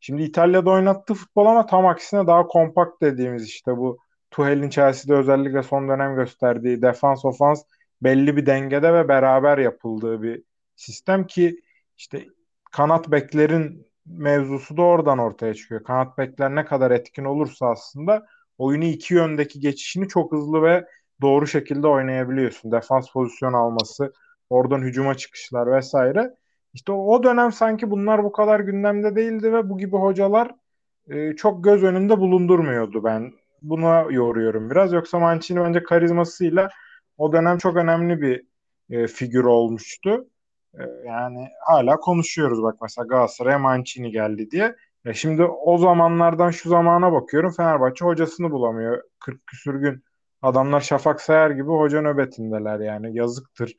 Şimdi 0.00 0.22
İtalya'da 0.22 0.70
oynattığı 0.70 1.14
futbol 1.14 1.46
ama 1.46 1.66
tam 1.66 1.86
aksine 1.86 2.26
daha 2.26 2.46
kompakt 2.46 3.02
dediğimiz 3.02 3.48
işte 3.48 3.76
bu 3.76 3.98
Tuchel'in 4.30 4.70
Chelsea'de 4.70 5.20
özellikle 5.20 5.62
son 5.62 5.88
dönem 5.88 6.14
gösterdiği 6.14 6.82
defans 6.82 7.24
ofans 7.24 7.62
belli 8.02 8.36
bir 8.36 8.46
dengede 8.46 8.94
ve 8.94 9.08
beraber 9.08 9.58
yapıldığı 9.58 10.22
bir 10.22 10.42
sistem 10.82 11.26
ki 11.26 11.60
işte 11.96 12.26
kanat 12.72 13.10
beklerin 13.10 13.86
mevzusu 14.06 14.76
da 14.76 14.82
oradan 14.82 15.18
ortaya 15.18 15.54
çıkıyor. 15.54 15.84
Kanat 15.84 16.18
bekler 16.18 16.54
ne 16.54 16.64
kadar 16.64 16.90
etkin 16.90 17.24
olursa 17.24 17.66
aslında 17.66 18.26
oyunu 18.58 18.84
iki 18.84 19.14
yöndeki 19.14 19.60
geçişini 19.60 20.08
çok 20.08 20.32
hızlı 20.32 20.62
ve 20.62 20.84
doğru 21.20 21.46
şekilde 21.46 21.86
oynayabiliyorsun. 21.86 22.72
Defans 22.72 23.12
pozisyon 23.12 23.52
alması, 23.52 24.12
oradan 24.50 24.82
hücuma 24.82 25.14
çıkışlar 25.16 25.72
vesaire. 25.72 26.30
İşte 26.74 26.92
o 26.92 27.22
dönem 27.22 27.52
sanki 27.52 27.90
bunlar 27.90 28.24
bu 28.24 28.32
kadar 28.32 28.60
gündemde 28.60 29.16
değildi 29.16 29.52
ve 29.52 29.70
bu 29.70 29.78
gibi 29.78 29.96
hocalar 29.96 30.50
e, 31.10 31.36
çok 31.36 31.64
göz 31.64 31.82
önünde 31.82 32.18
bulundurmuyordu 32.18 33.04
ben. 33.04 33.32
Buna 33.62 34.00
yoruyorum 34.10 34.70
biraz. 34.70 34.92
Yoksa 34.92 35.18
Mancini 35.18 35.60
bence 35.60 35.82
karizmasıyla 35.82 36.68
o 37.18 37.32
dönem 37.32 37.58
çok 37.58 37.76
önemli 37.76 38.20
bir 38.22 38.46
e, 38.90 39.06
figür 39.06 39.44
olmuştu. 39.44 40.26
E, 40.74 40.82
yani 41.06 41.48
hala 41.66 41.96
konuşuyoruz 41.96 42.62
bak 42.62 42.76
mesela 42.82 43.06
Galatasaray'a 43.06 43.58
Mancini 43.58 44.10
geldi 44.10 44.50
diye. 44.50 44.76
E 45.04 45.14
şimdi 45.14 45.44
o 45.44 45.78
zamanlardan 45.78 46.50
şu 46.50 46.68
zamana 46.68 47.12
bakıyorum 47.12 47.52
Fenerbahçe 47.52 48.04
hocasını 48.04 48.50
bulamıyor. 48.50 49.02
40 49.20 49.46
küsür 49.46 49.74
gün 49.74 50.04
adamlar 50.42 50.80
Şafak 50.80 51.20
Sayar 51.20 51.50
gibi 51.50 51.70
hoca 51.70 52.02
nöbetindeler 52.02 52.80
yani 52.80 53.16
yazıktır 53.16 53.76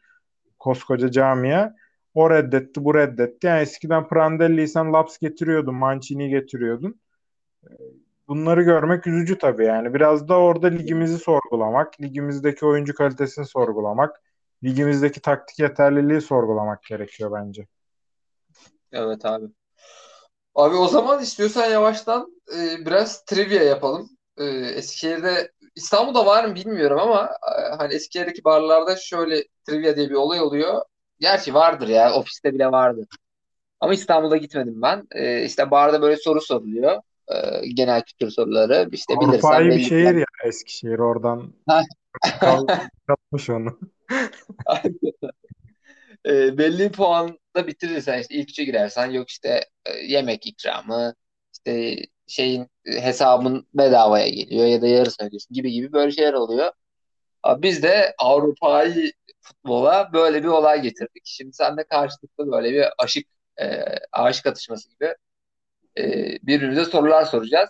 koskoca 0.60 1.12
camiye. 1.12 1.74
O 2.14 2.30
reddetti, 2.30 2.86
bu 2.86 2.96
reddetti. 2.96 3.48
Yani 3.48 3.62
eskiden 3.62 4.08
Prandelli'ysen 4.08 4.94
Laps 4.94 5.18
getiriyordun, 5.18 5.76
Mancini'yi 5.76 6.30
getiriyordun. 6.30 7.00
Bunları 8.28 8.64
görmek 8.64 9.08
üzücü 9.08 9.38
tabii 9.38 9.66
yani. 9.66 9.94
Biraz 9.94 10.28
da 10.28 10.40
orada 10.40 10.68
ligimizi 10.68 11.18
sorgulamak, 11.18 12.02
ligimizdeki 12.02 12.66
oyuncu 12.66 12.96
kalitesini 12.96 13.46
sorgulamak, 13.46 14.22
ligimizdeki 14.64 15.22
taktik 15.22 15.60
yeterliliği 15.60 16.22
sorgulamak 16.22 16.84
gerekiyor 16.84 17.32
bence. 17.32 17.68
Evet 18.92 19.26
abi. 19.26 19.46
Abi 20.56 20.76
o 20.76 20.88
zaman 20.88 21.22
istiyorsan 21.22 21.70
yavaştan 21.70 22.42
e, 22.56 22.86
biraz 22.86 23.26
trivia 23.26 23.64
yapalım. 23.64 24.10
E, 24.38 24.46
Eskişehir'de 24.46 25.52
İstanbul'da 25.76 26.26
var 26.26 26.46
mı 26.46 26.56
bilmiyorum 26.56 27.00
ama 27.00 27.30
e, 27.58 27.76
hani 27.78 27.94
Eskişehir'deki 27.94 28.44
barlarda 28.44 28.96
şöyle 28.96 29.44
trivia 29.68 29.96
diye 29.96 30.10
bir 30.10 30.16
olay 30.16 30.42
oluyor. 30.42 30.82
Gerçi 31.20 31.54
vardır 31.54 31.88
ya 31.88 32.14
ofiste 32.14 32.54
bile 32.54 32.72
vardır. 32.72 33.08
Ama 33.80 33.94
İstanbul'da 33.94 34.38
gitmedim 34.38 34.82
ben. 34.82 35.08
E, 35.12 35.44
işte 35.46 35.72
barda 35.72 36.02
böyle 36.02 36.18
soru 36.18 36.42
soruluyor. 36.42 37.02
E, 37.28 37.68
genel 37.68 38.02
kültür 38.02 38.30
soruları. 38.30 38.90
İşte 38.92 39.14
Avrupa'yı 39.18 39.72
bir 39.72 39.80
şehir 39.80 40.16
ya 40.16 40.26
Eskişehir 40.46 41.00
oradan 41.00 41.54
katmış 43.08 43.50
onu. 43.50 43.80
e, 46.26 46.58
belli 46.58 46.92
puanda 46.92 47.68
bitirirsen 47.68 48.20
işte 48.20 48.36
ilk 48.36 48.50
üçe 48.50 48.64
girersen 48.64 49.12
yok 49.12 49.30
işte 49.30 49.66
e, 49.86 49.94
yemek 49.94 50.48
ikramı 50.48 51.14
işte 51.54 51.96
şeyin 52.28 52.68
e, 52.86 53.02
hesabın 53.02 53.68
bedavaya 53.74 54.28
geliyor 54.30 54.66
ya 54.66 54.82
da 54.82 54.88
yarısı 54.88 55.24
ödüyorsun 55.26 55.54
gibi 55.54 55.72
gibi 55.72 55.94
böyle 55.94 56.12
şeyler 56.12 56.34
oluyor. 56.34 56.72
Biz 57.58 57.84
de 57.84 58.16
Avrupa'yı 58.20 59.12
futbola 59.42 60.10
böyle 60.14 60.44
bir 60.44 60.48
olay 60.48 60.82
getirdik. 60.82 61.24
Şimdi 61.26 61.54
sen 61.54 61.78
de 61.78 61.84
karşılıklı 61.84 62.52
böyle 62.52 62.74
bir 62.74 62.86
aşık 62.98 63.28
e, 63.62 63.84
aşık 64.12 64.46
atışması 64.48 64.90
gibi 64.90 65.16
e, 65.98 66.04
birbirimize 66.44 66.86
sorular 66.86 67.26
soracağız. 67.26 67.70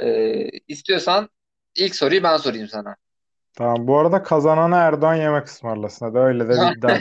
E, 0.00 0.50
istiyorsan 0.68 1.30
ilk 1.76 1.96
soruyu 1.96 2.22
ben 2.22 2.36
sorayım 2.36 2.68
sana. 2.68 2.96
Tamam 3.56 3.86
bu 3.86 3.98
arada 3.98 4.22
kazanana 4.22 4.76
Erdoğan 4.76 5.14
yemek 5.14 5.46
ısmarlasın. 5.46 6.06
Hadi 6.06 6.18
öyle 6.18 6.48
de 6.48 6.52
bir 6.52 6.76
iddia. 6.76 6.98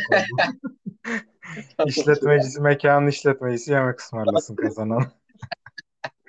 İşletmecisi, 1.86 2.62
mekanın 2.62 3.08
işletmecisi 3.08 3.72
yemek 3.72 4.00
ısmarlasın 4.00 4.56
kazanan. 4.56 5.04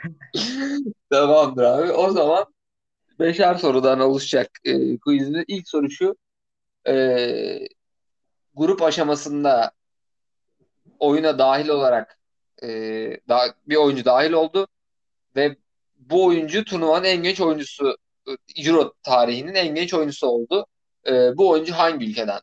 Tamamdır 1.10 1.64
abi. 1.64 1.92
O 1.92 2.10
zaman 2.10 2.44
beşer 3.20 3.54
sorudan 3.54 4.00
oluşacak 4.00 4.50
e, 4.64 4.98
quizin 4.98 5.44
ilk 5.48 5.68
soru 5.68 5.90
şu. 5.90 6.16
E, 6.88 7.68
grup 8.54 8.82
aşamasında 8.82 9.70
oyuna 10.98 11.38
dahil 11.38 11.68
olarak 11.68 12.18
e, 12.62 12.68
da, 13.28 13.54
bir 13.66 13.76
oyuncu 13.76 14.04
dahil 14.04 14.32
oldu 14.32 14.68
ve 15.36 15.56
bu 15.96 16.26
oyuncu 16.26 16.64
turnuvanın 16.64 17.04
en 17.04 17.22
genç 17.22 17.40
oyuncusu 17.40 17.96
Euro 18.56 18.92
tarihinin 19.02 19.54
en 19.54 19.74
genç 19.74 19.94
oyuncusu 19.94 20.26
oldu. 20.26 20.66
E, 21.06 21.36
bu 21.36 21.50
oyuncu 21.50 21.74
hangi 21.74 22.06
ülkeden? 22.06 22.40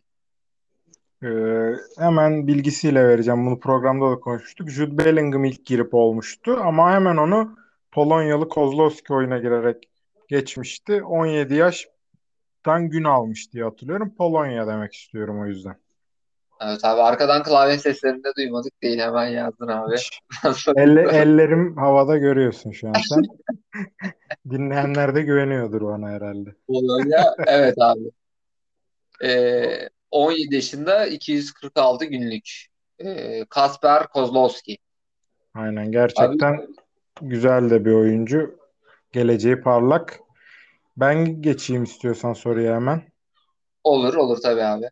Ee, 1.23 1.73
hemen 1.97 2.47
bilgisiyle 2.47 3.07
vereceğim. 3.07 3.45
Bunu 3.45 3.59
programda 3.59 4.11
da 4.11 4.19
konuşmuştuk. 4.19 4.69
Jude 4.69 4.97
Bellingham 4.97 5.45
ilk 5.45 5.65
girip 5.65 5.93
olmuştu 5.93 6.57
ama 6.63 6.91
hemen 6.91 7.17
onu 7.17 7.55
Polonyalı 7.91 8.49
Kozlowski 8.49 9.13
oyuna 9.13 9.37
girerek 9.37 9.89
geçmişti. 10.27 11.03
17 11.03 11.55
yaştan 11.55 12.89
gün 12.89 13.03
almış 13.03 13.53
diye 13.53 13.63
hatırlıyorum. 13.63 14.15
Polonya 14.17 14.67
demek 14.67 14.93
istiyorum 14.93 15.41
o 15.41 15.45
yüzden. 15.45 15.82
Evet 16.65 16.85
abi 16.85 17.01
arkadan 17.01 17.43
klavye 17.43 17.77
seslerini 17.77 18.23
de 18.23 18.35
duymadık 18.37 18.81
değil 18.81 18.99
hemen 18.99 19.27
yazdın 19.27 19.67
abi. 19.67 19.95
Elle, 20.75 21.01
ellerim 21.01 21.77
havada 21.77 22.17
görüyorsun 22.17 22.71
şu 22.71 22.89
an 22.89 22.93
sen. 23.09 23.23
Dinleyenler 24.49 25.15
de 25.15 25.21
güveniyordur 25.21 25.81
bana 25.81 26.09
herhalde. 26.09 26.55
Polonya 26.67 27.35
evet 27.47 27.75
abi. 27.77 28.11
E, 29.23 29.89
17 30.11 30.55
yaşında 30.55 31.05
246 31.05 32.05
günlük. 32.05 32.65
E, 32.99 33.45
Kasper 33.49 34.07
Kozlowski. 34.07 34.77
Aynen 35.55 35.91
gerçekten 35.91 36.67
güzel 37.21 37.69
de 37.69 37.85
bir 37.85 37.91
oyuncu. 37.91 38.59
Geleceği 39.11 39.61
parlak. 39.61 40.19
Ben 40.97 41.41
geçeyim 41.41 41.83
istiyorsan 41.83 42.33
soruya 42.33 42.75
hemen. 42.75 43.01
Olur 43.83 44.13
olur 44.13 44.37
tabii 44.43 44.63
abi. 44.63 44.89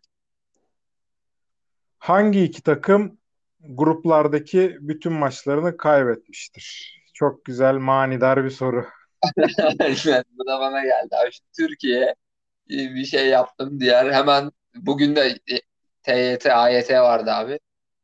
Hangi 2.02 2.44
iki 2.44 2.62
takım 2.62 3.18
gruplardaki 3.60 4.76
bütün 4.80 5.12
maçlarını 5.12 5.76
kaybetmiştir? 5.76 6.96
Çok 7.14 7.44
güzel, 7.44 7.74
manidar 7.74 8.44
bir 8.44 8.50
soru. 8.50 8.86
Bu 10.38 10.46
da 10.46 10.60
bana 10.60 10.84
geldi. 10.84 11.14
Şu 11.32 11.40
Türkiye 11.56 12.14
bir 12.68 13.04
şey 13.04 13.28
yaptım 13.28 13.80
diğer 13.80 14.12
hemen 14.12 14.50
bugün 14.74 15.16
de 15.16 15.38
TYT, 16.02 16.46
AYT 16.46 16.90
vardı 16.90 17.30
abi. 17.30 17.58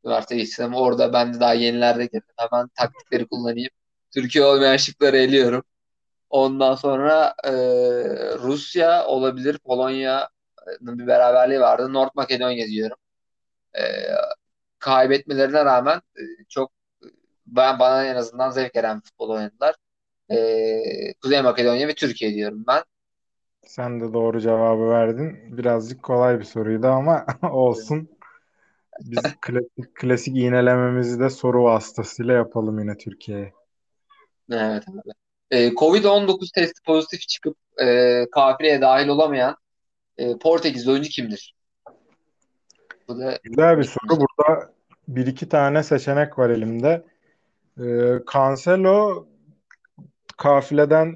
üniversite 0.05 0.35
geçtim. 0.37 0.73
Orada 0.73 1.13
ben 1.13 1.33
de 1.33 1.39
daha 1.39 1.53
yenilerde 1.53 2.05
girdim. 2.05 2.33
Hemen 2.37 2.67
taktikleri 2.67 3.27
kullanayım. 3.27 3.71
Türkiye 4.13 4.45
olmayan 4.45 4.77
şıkları 4.77 5.17
eliyorum. 5.17 5.63
Ondan 6.29 6.75
sonra 6.75 7.35
e, 7.43 7.51
Rusya 8.39 9.05
olabilir. 9.05 9.57
Polonya'nın 9.59 10.99
bir 10.99 11.07
beraberliği 11.07 11.59
vardı. 11.59 11.93
North 11.93 12.15
Makedonya 12.15 12.67
diyorum. 12.67 12.97
E, 13.77 13.81
kaybetmelerine 14.79 15.65
rağmen 15.65 15.97
e, 15.97 16.21
çok 16.49 16.71
ben 17.47 17.79
bana 17.79 18.05
en 18.05 18.15
azından 18.15 18.51
zevk 18.51 18.75
veren 18.75 19.01
futbol 19.01 19.29
oynadılar. 19.29 19.75
E, 20.31 21.13
Kuzey 21.21 21.41
Makedonya 21.41 21.87
ve 21.87 21.95
Türkiye 21.95 22.33
diyorum 22.33 22.63
ben. 22.67 22.83
Sen 23.65 24.01
de 24.01 24.13
doğru 24.13 24.39
cevabı 24.41 24.89
verdin. 24.89 25.57
Birazcık 25.57 26.03
kolay 26.03 26.39
bir 26.39 26.43
soruydu 26.43 26.87
ama 26.87 27.25
olsun. 27.51 28.09
Biz 29.01 29.23
klasik, 29.41 29.95
klasik 29.95 30.37
iğnelememizi 30.37 31.19
de 31.19 31.29
soru 31.29 31.63
vasıtasıyla 31.63 32.33
yapalım 32.33 32.79
yine 32.79 32.97
Türkiye'ye. 32.97 33.53
Evet 34.51 34.83
abi. 34.89 35.11
E, 35.51 35.73
Covid-19 35.73 36.51
testi 36.51 36.81
pozitif 36.85 37.27
çıkıp 37.27 37.57
e, 37.81 38.25
kafileye 38.31 38.81
dahil 38.81 39.07
olamayan 39.07 39.55
e, 40.17 40.37
Portekizli 40.37 40.91
oyuncu 40.91 41.09
kimdir? 41.09 41.55
Bu 43.09 43.19
da 43.19 43.39
Güzel 43.43 43.77
bir 43.77 43.83
soru. 43.83 44.09
Burada 44.09 44.73
bir 45.07 45.27
iki 45.27 45.49
tane 45.49 45.83
seçenek 45.83 46.39
var 46.39 46.49
elimde. 46.49 47.05
Ee, 47.79 48.19
Cancelo 48.33 49.27
kafileden 50.37 51.15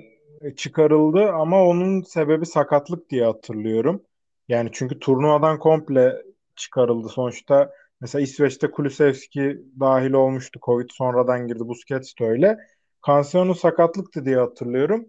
çıkarıldı 0.57 1.31
ama 1.31 1.63
onun 1.63 2.01
sebebi 2.01 2.45
sakatlık 2.45 3.09
diye 3.09 3.25
hatırlıyorum. 3.25 4.01
Yani 4.47 4.69
çünkü 4.73 4.99
turnuvadan 4.99 5.59
komple 5.59 6.23
çıkarıldı. 6.55 7.09
Sonuçta 7.09 7.71
mesela 8.01 8.21
İsveç'te 8.21 8.71
Kulusevski 8.71 9.61
dahil 9.79 10.13
olmuştu. 10.13 10.59
Covid 10.65 10.89
sonradan 10.91 11.47
girdi. 11.47 11.67
Busquets 11.67 12.13
de 12.19 12.25
öyle. 12.25 12.57
Cancelo'nun 13.07 13.53
sakatlıktı 13.53 14.25
diye 14.25 14.37
hatırlıyorum. 14.37 15.05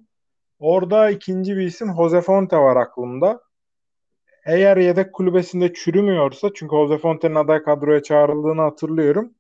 Orada 0.59 1.11
ikinci 1.11 1.57
bir 1.57 1.67
isim 1.67 1.95
Jose 1.97 2.21
Fonte 2.21 2.57
var 2.57 2.77
aklımda. 2.77 3.41
Eğer 4.47 4.77
yedek 4.77 5.13
kulübesinde 5.13 5.73
çürümüyorsa 5.75 6.51
çünkü 6.55 6.77
Jose 6.77 6.99
Fonte'nin 6.99 7.35
aday 7.35 7.63
kadroya 7.63 8.03
çağrıldığını 8.03 8.61
hatırlıyorum. 8.61 9.35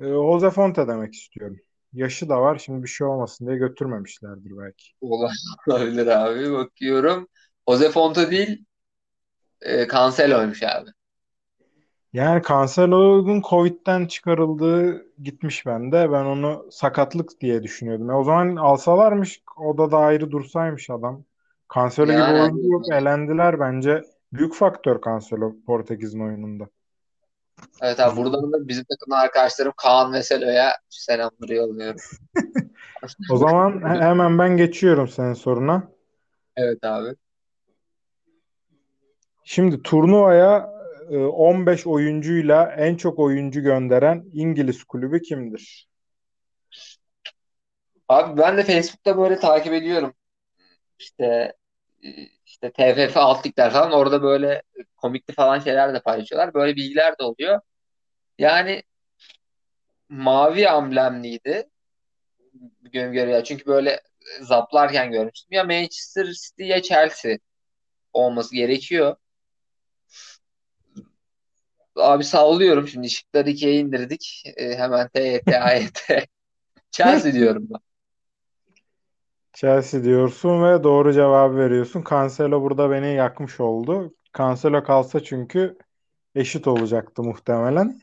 E, 0.00 0.04
Jose 0.04 0.50
Fonte 0.50 0.88
demek 0.88 1.14
istiyorum. 1.14 1.56
Yaşı 1.92 2.28
da 2.28 2.40
var. 2.40 2.58
Şimdi 2.58 2.82
bir 2.82 2.88
şey 2.88 3.06
olmasın 3.06 3.46
diye 3.46 3.56
götürmemişlerdir 3.56 4.58
belki. 4.58 4.92
olabilir 5.00 6.06
abi. 6.06 6.52
Bakıyorum. 6.52 7.28
Jose 7.68 7.90
Fonte 7.90 8.30
değil 8.30 8.64
e, 9.60 9.88
Cancelo'ymuş 9.88 10.62
abi. 10.62 10.90
Yani 12.12 12.42
Cancelo'nun 12.48 13.42
Covid'den 13.50 14.06
çıkarıldığı 14.06 15.06
gitmiş 15.22 15.66
bende. 15.66 16.12
Ben 16.12 16.24
onu 16.24 16.66
sakatlık 16.70 17.40
diye 17.40 17.62
düşünüyordum. 17.62 18.10
E, 18.10 18.14
o 18.14 18.24
zaman 18.24 18.56
alsalarmış 18.56 19.42
o 19.56 19.78
da 19.78 19.90
da 19.90 19.98
ayrı 19.98 20.30
dursaymış 20.30 20.90
adam. 20.90 21.24
Cancelo 21.74 22.06
gibi 22.06 22.14
Yani 22.14 22.42
oyuncu 22.42 22.72
yok. 22.72 22.82
Elendiler 22.92 23.60
bence. 23.60 24.02
Büyük 24.32 24.54
faktör 24.54 25.00
Cancelo 25.04 25.54
Portekiz'in 25.66 26.20
oyununda. 26.20 26.68
evet 27.82 28.00
abi 28.00 28.16
buradan 28.16 28.52
da 28.52 28.68
bizim 28.68 28.84
takımdan 28.84 29.18
arkadaşlarım 29.18 29.72
Kaan 29.76 30.12
ve 30.12 30.22
Selo'ya 30.22 30.72
selamları 30.88 31.54
yolluyorum. 31.54 32.00
O 33.30 33.36
zaman 33.36 33.80
he- 33.80 34.02
hemen 34.02 34.38
ben 34.38 34.56
geçiyorum 34.56 35.08
senin 35.08 35.34
soruna. 35.34 35.88
Evet 36.56 36.84
abi. 36.84 37.16
Şimdi 39.44 39.82
turnuvaya 39.82 40.72
e, 41.10 41.18
15 41.18 41.86
oyuncuyla 41.86 42.72
en 42.72 42.96
çok 42.96 43.18
oyuncu 43.18 43.60
gönderen 43.60 44.24
İngiliz 44.32 44.84
kulübü 44.84 45.22
kimdir? 45.22 45.88
Abi 48.08 48.40
ben 48.40 48.56
de 48.56 48.62
Facebook'ta 48.62 49.18
böyle 49.18 49.38
takip 49.38 49.72
ediyorum. 49.72 50.14
İşte 50.98 51.54
e, 52.04 52.08
işte 52.62 52.72
TFF 52.72 53.16
alt 53.16 53.46
ligler 53.46 53.70
falan 53.72 53.92
orada 53.92 54.22
böyle 54.22 54.62
komikli 54.96 55.34
falan 55.34 55.58
şeyler 55.58 55.94
de 55.94 56.00
paylaşıyorlar. 56.00 56.54
Böyle 56.54 56.76
bilgiler 56.76 57.18
de 57.18 57.22
oluyor. 57.22 57.60
Yani 58.38 58.82
mavi 60.08 60.68
amblemliydi 60.68 61.68
gün 62.82 63.12
göre. 63.12 63.44
Çünkü 63.44 63.66
böyle 63.66 64.00
zaplarken 64.40 65.12
görmüştüm. 65.12 65.48
Ya 65.52 65.64
Manchester 65.64 66.26
City 66.26 66.64
ya 66.64 66.82
Chelsea 66.82 67.38
olması 68.12 68.54
gerekiyor. 68.56 69.16
Abi 71.96 72.24
sallıyorum 72.24 72.88
şimdi 72.88 73.10
şıkları 73.10 73.50
ikiye 73.50 73.74
indirdik. 73.74 74.42
E, 74.56 74.76
hemen 74.76 75.08
TYT, 75.08 75.48
AYT. 75.48 76.08
Chelsea 76.90 77.32
diyorum 77.32 77.68
ben. 77.70 77.91
Chelsea 79.52 80.04
diyorsun 80.04 80.64
ve 80.64 80.84
doğru 80.84 81.12
cevabı 81.12 81.56
veriyorsun. 81.56 82.04
Cancelo 82.10 82.62
burada 82.62 82.90
beni 82.90 83.14
yakmış 83.14 83.60
oldu. 83.60 84.14
Cancelo 84.38 84.84
kalsa 84.84 85.20
çünkü 85.24 85.78
eşit 86.34 86.66
olacaktı 86.66 87.22
muhtemelen. 87.22 88.00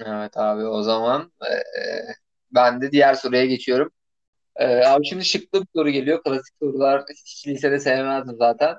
Evet 0.00 0.36
abi 0.36 0.64
o 0.64 0.82
zaman 0.82 1.32
e, 1.42 1.54
e, 1.54 2.04
ben 2.54 2.80
de 2.82 2.92
diğer 2.92 3.14
soruya 3.14 3.46
geçiyorum. 3.46 3.90
E, 4.56 4.66
abi 4.84 5.06
şimdi 5.06 5.24
şıklı 5.24 5.62
bir 5.62 5.68
soru 5.76 5.90
geliyor. 5.90 6.22
Klasik 6.24 6.54
sorular 6.62 7.04
hiç 7.26 7.48
lisede 7.48 7.80
sevmezdim 7.80 8.36
zaten. 8.38 8.76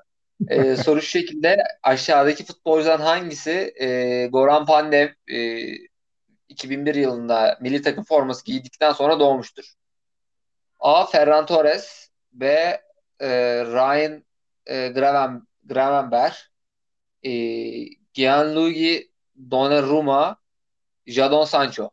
E, 0.48 0.76
soru 0.78 1.02
şu 1.02 1.10
şekilde 1.10 1.58
aşağıdaki 1.84 2.46
futbolcudan 2.46 3.00
hangisi 3.02 3.74
e, 3.82 4.28
Goran 4.28 4.66
Pandev 4.66 5.10
e, 5.32 5.62
2001 6.50 6.96
yılında 6.96 7.58
milli 7.62 7.82
takım 7.82 8.04
forması 8.04 8.46
giydikten 8.46 8.92
sonra 8.92 9.20
doğmuştur? 9.20 9.77
A. 10.80 11.06
Ferran 11.06 11.46
Torres 11.46 12.10
B. 12.32 12.46
e, 13.20 13.30
Ryan 13.66 14.24
e, 14.66 14.90
Graven, 14.90 15.42
Gravenberch 15.64 16.38
e, 17.24 17.32
Gianluigi 18.14 19.12
Donnarumma 19.52 20.38
Jadon 21.08 21.46
Sancho. 21.46 21.90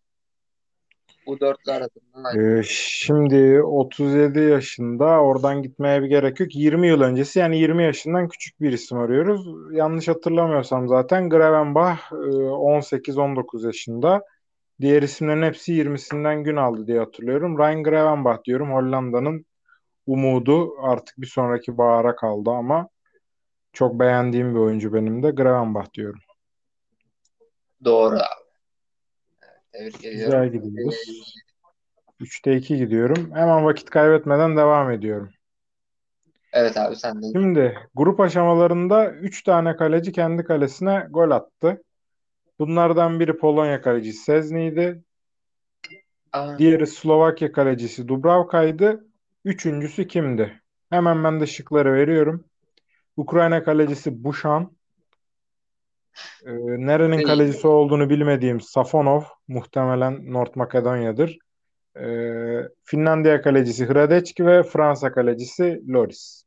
Bu 1.27 1.41
dörtlü 1.41 1.73
arasından 1.73 2.25
hangisi? 2.25 2.59
Ee, 2.59 2.63
şimdi 2.67 3.63
37 3.63 4.41
yaşında 4.41 5.05
oradan 5.05 5.63
gitmeye 5.63 6.03
bir 6.03 6.07
gerek 6.07 6.41
yok. 6.41 6.55
20 6.55 6.89
yıl 6.89 7.01
öncesi 7.01 7.39
yani 7.39 7.59
20 7.59 7.85
yaşından 7.85 8.29
küçük 8.29 8.61
bir 8.61 8.73
isim 8.73 8.99
arıyoruz. 8.99 9.47
Yanlış 9.73 10.09
hatırlamıyorsam 10.09 10.89
zaten 10.89 11.29
Gravenbach 11.29 12.13
e, 12.13 12.15
18-19 12.15 13.67
yaşında. 13.67 14.23
Diğer 14.81 15.03
isimlerin 15.03 15.43
hepsi 15.43 15.73
20'sinden 15.73 16.45
gün 16.45 16.57
aldı 16.57 16.87
diye 16.87 16.99
hatırlıyorum. 16.99 17.59
Ryan 17.59 17.83
Gravenbach 17.83 18.45
diyorum. 18.45 18.73
Hollanda'nın 18.73 19.47
umudu 20.07 20.75
artık 20.83 21.19
bir 21.19 21.27
sonraki 21.27 21.79
bahara 21.79 22.17
kaldı 22.17 22.51
ama 22.51 22.89
çok 23.73 24.01
beğendiğim 24.01 24.55
bir 24.55 24.61
oyuncu 24.61 24.95
benim 24.95 25.23
de. 25.23 25.31
Gravenbach 25.31 25.95
diyorum. 25.95 26.21
Doğru 27.85 28.15
abi. 28.17 28.45
Tebrik 29.73 30.05
ediyorum. 30.05 30.25
Güzel 30.25 30.53
gidiyoruz. 30.53 31.35
3'te 32.21 32.57
2 32.57 32.77
gidiyorum. 32.77 33.31
Hemen 33.35 33.65
vakit 33.65 33.91
kaybetmeden 33.91 34.57
devam 34.57 34.91
ediyorum. 34.91 35.31
Evet 36.53 36.77
abi 36.77 36.97
sen 36.97 37.23
de. 37.23 37.27
Şimdi 37.33 37.79
grup 37.95 38.21
aşamalarında 38.21 39.11
3 39.11 39.43
tane 39.43 39.77
kaleci 39.77 40.13
kendi 40.13 40.45
kalesine 40.45 41.07
gol 41.11 41.31
attı. 41.31 41.83
Bunlardan 42.59 43.21
biri 43.21 43.37
Polonya 43.37 43.83
kalecisi. 43.83 45.03
Aa, 46.33 46.59
Diğeri 46.59 46.87
Slovakya 46.87 47.53
kalecisi 47.53 48.09
Dubravka'ydı. 48.09 49.05
Üçüncüsü 49.45 50.07
kimdi? 50.07 50.61
Hemen 50.91 51.25
ben 51.25 51.41
de 51.41 51.47
şıkları 51.47 51.93
veriyorum. 51.93 52.45
Ukrayna 53.17 53.65
kalecisi 53.65 54.25
Bushan. 54.25 54.73
Ee, 56.47 56.53
nerenin 56.87 57.17
Değil. 57.17 57.27
kalecisi 57.27 57.67
olduğunu 57.67 58.11
bilmediğim 58.11 58.61
Safonov. 58.61 59.23
Muhtemelen 59.49 60.33
North 60.33 60.57
Makedonya'dır. 60.57 61.39
Ee, 62.01 62.61
Finlandiya 62.85 63.43
kalecisi 63.43 63.89
Hradecki 63.89 64.47
ve 64.47 64.63
Fransa 64.63 65.13
kalecisi 65.13 65.83
Loris. 65.89 66.45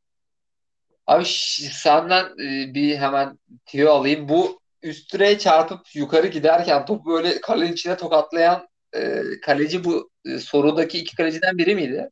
Abi 1.06 1.24
senden 1.24 2.24
e, 2.24 2.74
bir 2.74 2.96
hemen 2.96 3.38
tüyo 3.66 3.90
alayım. 3.90 4.28
Bu 4.28 4.60
üst 4.82 5.14
direğe 5.14 5.38
çarpıp 5.38 5.80
yukarı 5.94 6.26
giderken 6.26 6.86
topu 6.86 7.10
böyle 7.10 7.40
kalenin 7.40 7.72
içine 7.72 7.96
tokatlayan 7.96 8.68
e, 8.96 9.22
kaleci 9.42 9.84
bu 9.84 10.10
e, 10.24 10.38
sorudaki 10.38 10.98
iki 10.98 11.16
kaleciden 11.16 11.58
biri 11.58 11.74
miydi? 11.74 12.10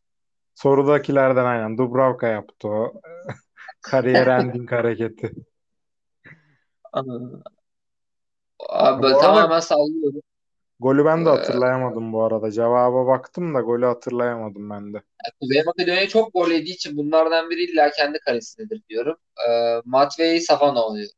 Sorudakilerden 0.55 1.45
aynen 1.45 1.79
Dubravka 1.79 2.27
yaptı 2.27 2.69
o. 2.69 3.01
Kariyer 3.83 4.27
ending 4.27 4.73
hareketi. 4.73 5.33
Aa, 6.93 7.03
Abi 8.69 9.03
Bu 9.03 9.07
arada- 9.07 9.21
tamamen 9.21 9.61
sallıyorum. 9.61 10.21
Golü 10.81 11.05
ben 11.05 11.25
de 11.25 11.29
Ee, 11.29 11.33
hatırlayamadım 11.33 12.13
bu 12.13 12.23
arada. 12.25 12.51
Cevaba 12.51 13.07
baktım 13.07 13.55
da 13.55 13.61
golü 13.61 13.87
hatırlayamadım 13.87 14.71
ben 14.71 14.95
de. 14.95 15.03
Kuzey 15.41 15.63
Makedonya 15.67 16.09
çok 16.09 16.33
gol 16.33 16.51
yediği 16.51 16.75
için 16.75 16.97
bunlardan 16.97 17.51
biri 17.51 17.65
illa 17.65 17.91
kendi 17.91 18.19
kalesindedir 18.19 18.83
diyorum. 18.89 19.17
E, 19.49 19.51
Matvei 19.85 20.41
Safonov 20.41 20.97
diyor. 20.97 21.09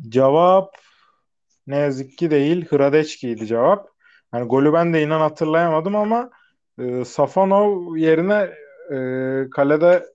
Cevap 0.00 0.76
Ne 1.66 1.76
yazık 1.76 2.18
ki 2.18 2.30
değil. 2.30 2.66
Hradeçki'ydi 2.70 3.46
cevap. 3.46 3.88
Yani 4.34 4.48
golü 4.48 4.72
ben 4.72 4.94
de 4.94 5.02
inan 5.02 5.20
hatırlayamadım 5.20 5.96
ama 5.96 6.30
e, 6.78 7.04
Safonov 7.04 7.96
yerine 7.96 8.50
e, 8.90 8.96
kalede 9.50 10.06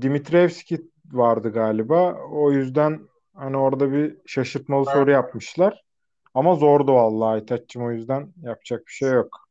Dimitrievski 0.00 0.80
vardı 1.12 1.52
galiba. 1.52 2.14
O 2.32 2.52
yüzden 2.52 3.00
hani 3.34 3.56
orada 3.56 3.92
bir 3.92 4.16
şaşırtmalı 4.26 4.84
soru 4.84 5.10
yapmışlar. 5.10 5.82
Ama 6.34 6.54
zordu 6.54 6.94
vallahi 6.94 7.28
Aytaç'cığım 7.34 7.84
o 7.84 7.90
yüzden 7.92 8.32
yapacak 8.42 8.86
bir 8.86 8.92
şey 8.92 9.10
yok. 9.10 9.48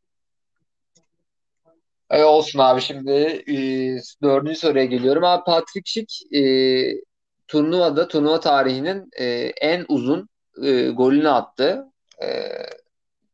E, 2.10 2.24
olsun 2.24 2.60
abi 2.60 2.82
şimdi 2.82 3.12
e, 3.48 3.56
dördüncü 4.24 4.60
soruya 4.60 4.86
geliyorum. 4.86 5.24
Abi 5.24 5.44
Patrick 5.44 5.92
Schick 5.92 6.36
e, 6.36 6.42
turnuvada 7.50 8.08
turnuva 8.08 8.40
tarihinin 8.40 9.10
e, 9.20 9.26
en 9.62 9.86
uzun 9.88 10.30
e, 10.64 10.90
golünü 10.90 11.30
attı. 11.30 11.86
E, 12.24 12.28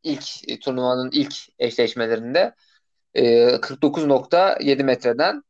ilk 0.02 0.48
e, 0.48 0.60
turnuvanın 0.60 1.10
ilk 1.12 1.34
eşleşmelerinde 1.58 2.54
e, 3.14 3.24
49.7 3.60 4.82
metreden. 4.82 5.42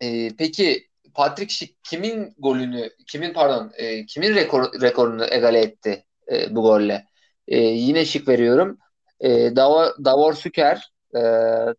E, 0.00 0.36
peki 0.36 0.88
Patrick 1.14 1.54
Schick 1.54 1.74
kimin 1.82 2.34
golünü, 2.38 2.90
kimin 3.06 3.32
pardon, 3.32 3.72
e, 3.76 4.06
kimin 4.06 4.34
rekor, 4.34 4.80
rekorunu 4.80 5.24
egale 5.30 5.60
etti 5.60 6.04
e, 6.32 6.54
bu 6.54 6.62
golle? 6.62 7.06
E, 7.48 7.58
yine 7.58 8.04
şık 8.04 8.28
veriyorum. 8.28 8.78
E, 9.20 9.56
Davor, 9.56 10.04
Davor 10.04 10.34
Süker, 10.34 10.92
e, 11.16 11.20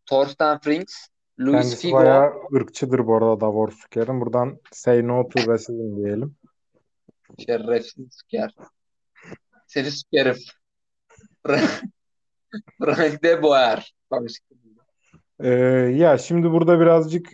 Thorsten 0.05 0.59
Frings, 0.59 1.07
Luis 1.39 1.51
Kendisi 1.51 1.81
Figo, 1.81 1.97
bayağı 1.97 2.33
ırkçıdır 2.53 3.07
bu 3.07 3.15
arada 3.15 3.41
Davor 3.41 3.71
Süker'in. 3.71 4.21
Buradan 4.21 4.59
say 4.71 5.07
no 5.07 5.29
to 5.29 5.51
racism 5.51 5.97
diyelim. 5.97 6.35
şerefsiz 7.45 8.07
Süker. 8.11 8.55
Seni 9.67 9.91
sükerim. 9.91 10.35
Frank 12.79 13.23
de 13.23 13.43
Boer. 13.43 13.93
Ee, 15.39 15.49
ya 15.95 16.17
şimdi 16.17 16.51
burada 16.51 16.79
birazcık 16.79 17.29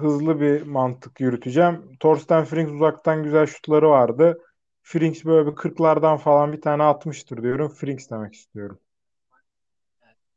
hızlı 0.00 0.40
bir 0.40 0.62
mantık 0.62 1.20
yürüteceğim. 1.20 1.96
Thorsten 2.00 2.44
Frings 2.44 2.70
uzaktan 2.70 3.22
güzel 3.22 3.46
şutları 3.46 3.88
vardı. 3.88 4.42
Frings 4.82 5.24
böyle 5.24 5.50
bir 5.50 5.56
40'lardan 5.56 6.18
falan 6.18 6.52
bir 6.52 6.60
tane 6.60 6.82
atmıştır 6.82 7.42
diyorum. 7.42 7.68
Frings 7.68 8.10
demek 8.10 8.34
istiyorum. 8.34 8.78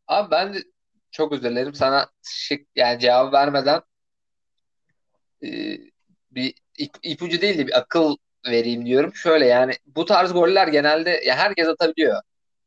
Abi 0.07 0.31
ben 0.31 0.53
de 0.53 0.63
çok 1.11 1.31
özür 1.31 1.43
dilerim 1.51 1.73
sana 1.73 2.09
şık 2.23 2.67
yani 2.75 2.99
cevabı 2.99 3.31
vermeden 3.31 3.81
e, 5.43 5.77
bir 6.31 6.53
ip, 6.77 6.91
ipucu 7.03 7.41
değil 7.41 7.57
de 7.57 7.67
bir 7.67 7.77
akıl 7.77 8.15
vereyim 8.47 8.85
diyorum. 8.85 9.15
Şöyle 9.15 9.45
yani 9.45 9.73
bu 9.85 10.05
tarz 10.05 10.33
goller 10.33 10.67
genelde 10.67 11.09
ya 11.25 11.35
herkes 11.35 11.67
atabiliyor. 11.67 12.21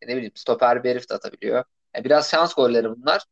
ne 0.07 0.16
bileyim 0.16 0.33
stoper 0.35 0.85
bir 0.85 0.90
herif 0.90 1.11
de 1.11 1.14
atabiliyor. 1.14 1.64
Yani 1.94 2.05
biraz 2.05 2.31
şans 2.31 2.55
golleri 2.55 2.90
bunlar. 2.90 3.24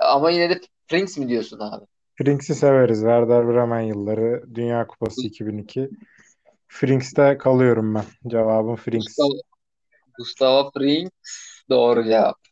Ama 0.00 0.30
yine 0.30 0.50
de 0.50 0.60
Frings 0.86 1.18
mi 1.18 1.28
diyorsun 1.28 1.58
abi? 1.60 1.84
Frings'i 2.14 2.54
severiz. 2.54 2.98
Werder 2.98 3.48
Bremen 3.48 3.80
yılları. 3.80 4.54
Dünya 4.54 4.86
Kupası 4.86 5.26
2002. 5.26 5.90
Frings'te 6.68 7.38
kalıyorum 7.38 7.94
ben. 7.94 8.04
Cevabım 8.30 8.76
Frings. 8.76 9.04
Gustavo, 9.04 9.32
Gustavo 10.18 10.70
Frings 10.70 11.10
doğru 11.70 12.04
cevap. 12.04 12.47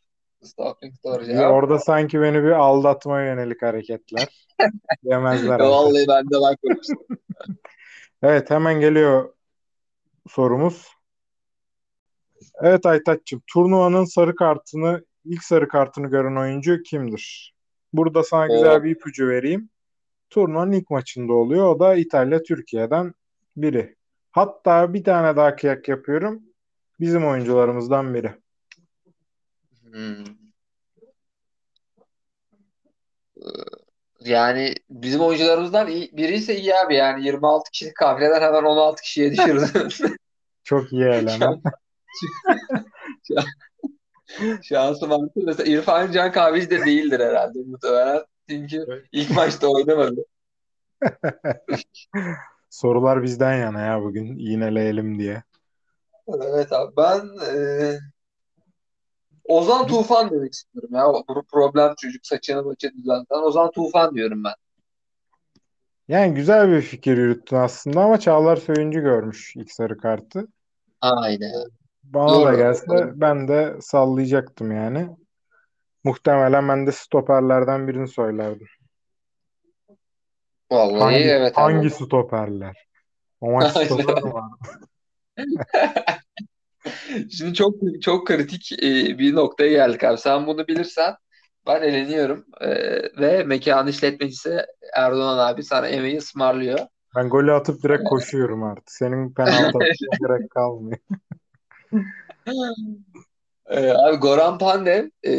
Frings 0.54 1.04
doğru 1.04 1.24
cevap. 1.24 1.52
Orada 1.52 1.78
sanki 1.78 2.20
beni 2.20 2.42
bir 2.42 2.50
aldatmaya 2.50 3.26
yönelik 3.26 3.62
hareketler. 3.62 4.46
Yemezler 5.02 5.50
artık. 5.50 5.66
Vallahi 5.66 6.04
ben 6.08 6.30
de 6.30 6.40
bakmamıştım. 6.40 6.98
Evet 8.22 8.50
hemen 8.50 8.80
geliyor 8.80 9.34
sorumuz. 10.28 10.88
Evet 12.62 12.86
Aytaç'cığım 12.86 13.42
turnuvanın 13.52 14.04
sarı 14.04 14.34
kartını 14.34 15.04
ilk 15.24 15.44
sarı 15.44 15.68
kartını 15.68 16.06
gören 16.06 16.36
oyuncu 16.36 16.82
kimdir? 16.82 17.54
Burada 17.92 18.22
sana 18.22 18.46
güzel 18.46 18.80
O 18.80 18.84
bir 18.84 18.90
ipucu 18.90 19.28
vereyim. 19.28 19.70
Turnuvanın 20.30 20.72
ilk 20.72 20.90
maçında 20.90 21.32
oluyor. 21.32 21.74
O 21.74 21.80
da 21.80 21.94
İtalya 21.94 22.42
Türkiye'den 22.42 23.14
biri. 23.56 23.96
Hatta 24.30 24.94
bir 24.94 25.04
tane 25.04 25.36
daha 25.36 25.56
kıyak 25.56 25.88
yapıyorum. 25.88 26.42
Bizim 27.00 27.26
oyuncularımızdan 27.26 28.14
biri. 28.14 28.34
Hmm. 29.92 30.24
Yani 34.20 34.74
bizim 34.90 35.20
oyuncularımızdan 35.20 35.88
iyi, 35.88 36.10
biri 36.16 36.34
ise 36.34 36.56
iyi 36.56 36.74
abi 36.74 36.94
yani 36.94 37.26
26 37.26 37.70
kişilik 37.70 37.96
kafileden 37.96 38.40
hemen 38.40 38.64
16 38.64 39.02
kişiye 39.02 39.32
düşürdü. 39.32 39.88
Çok 40.64 40.92
iyi 40.92 41.04
eleman. 41.04 41.62
Şansım 44.62 45.12
artık. 45.12 45.36
Mesela 45.36 45.72
İrfan 45.72 46.12
Can 46.12 46.32
Kahveci 46.32 46.70
de 46.70 46.86
değildir 46.86 47.20
herhalde 47.20 47.58
muhtemelen. 47.66 48.24
Çünkü 48.48 49.04
ilk 49.12 49.30
maçta 49.30 49.68
oynamadı. 49.68 50.24
Sorular 52.70 53.22
bizden 53.22 53.58
yana 53.58 53.80
ya 53.80 54.02
bugün. 54.02 54.38
Yineleyelim 54.38 55.18
diye. 55.18 55.42
Evet 56.28 56.72
abi 56.72 56.96
ben 56.96 57.20
e, 57.54 57.98
Ozan 59.48 59.86
Tufan 59.86 60.30
demek 60.30 60.52
istiyorum 60.52 60.90
ya. 60.92 61.06
Bu 61.28 61.42
problem 61.42 61.94
çocuk 61.98 62.26
saçını 62.26 62.62
maçı 62.62 62.92
düzelten. 62.94 63.42
Ozan 63.42 63.70
Tufan 63.70 64.14
diyorum 64.14 64.44
ben. 64.44 64.54
Yani 66.08 66.34
güzel 66.34 66.70
bir 66.70 66.82
fikir 66.82 67.16
yürüttün 67.16 67.56
aslında 67.56 68.00
ama 68.00 68.20
Çağlar 68.20 68.56
Söyüncü 68.56 69.00
görmüş 69.00 69.56
ilk 69.56 69.72
sarı 69.72 69.98
kartı. 69.98 70.48
Aynen. 71.00 71.52
Bana 72.04 72.32
da 72.32 72.52
Doğru. 72.52 72.56
gelse 72.56 73.20
ben 73.20 73.48
de 73.48 73.76
sallayacaktım 73.80 74.72
yani. 74.72 75.08
Muhtemelen 76.04 76.68
ben 76.68 76.86
de 76.86 76.92
stoperlerden 76.92 77.88
birini 77.88 78.08
söylerdim. 78.08 78.68
Vallahi 80.70 81.00
Hangi, 81.00 81.16
evet 81.16 81.58
abi. 81.58 81.74
hangi 81.74 81.90
stoperler? 81.90 82.86
O 83.40 83.52
maç 83.52 83.70
stoper 83.70 84.22
var? 84.22 84.50
Şimdi 87.30 87.54
çok 87.54 87.74
çok 88.02 88.26
kritik 88.26 88.72
e, 88.72 89.18
bir 89.18 89.34
noktaya 89.34 89.70
geldik 89.70 90.04
abi. 90.04 90.18
Sen 90.18 90.46
bunu 90.46 90.68
bilirsen 90.68 91.14
ben 91.66 91.82
eleniyorum. 91.82 92.44
E, 92.60 92.70
ve 93.20 93.44
mekan 93.44 93.86
işletmecisi 93.86 94.66
Erdoğan 94.94 95.38
abi 95.38 95.62
sana 95.62 95.88
yemeği 95.88 96.18
ısmarlıyor. 96.18 96.78
Ben 97.16 97.28
golü 97.28 97.52
atıp 97.52 97.82
direkt 97.82 98.04
koşuyorum 98.04 98.62
artık. 98.62 98.90
Senin 98.92 99.34
penaltı 99.34 99.78
gerek 100.20 100.50
kalmıyor. 100.50 100.98
E, 103.66 103.90
abi 103.90 104.16
Goran 104.16 104.58
Pandev 104.58 105.08
e, 105.26 105.32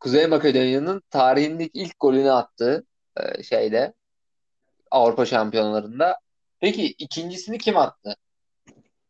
Kuzey 0.00 0.26
Makedonya'nın 0.26 1.02
tarihindeki 1.10 1.70
ilk 1.74 2.00
golünü 2.00 2.30
attı 2.30 2.86
e, 3.16 3.42
şeyde 3.42 3.94
Avrupa 4.90 5.26
Şampiyonlarında. 5.26 6.16
Peki 6.60 6.86
ikincisini 6.86 7.58
kim 7.58 7.76
attı? 7.76 8.16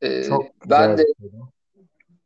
E, 0.02 0.22
Çok 0.22 0.44
ben 0.70 0.96
güzel 0.96 0.98
de 0.98 1.08
bir 1.08 1.30
soru. 1.30 1.48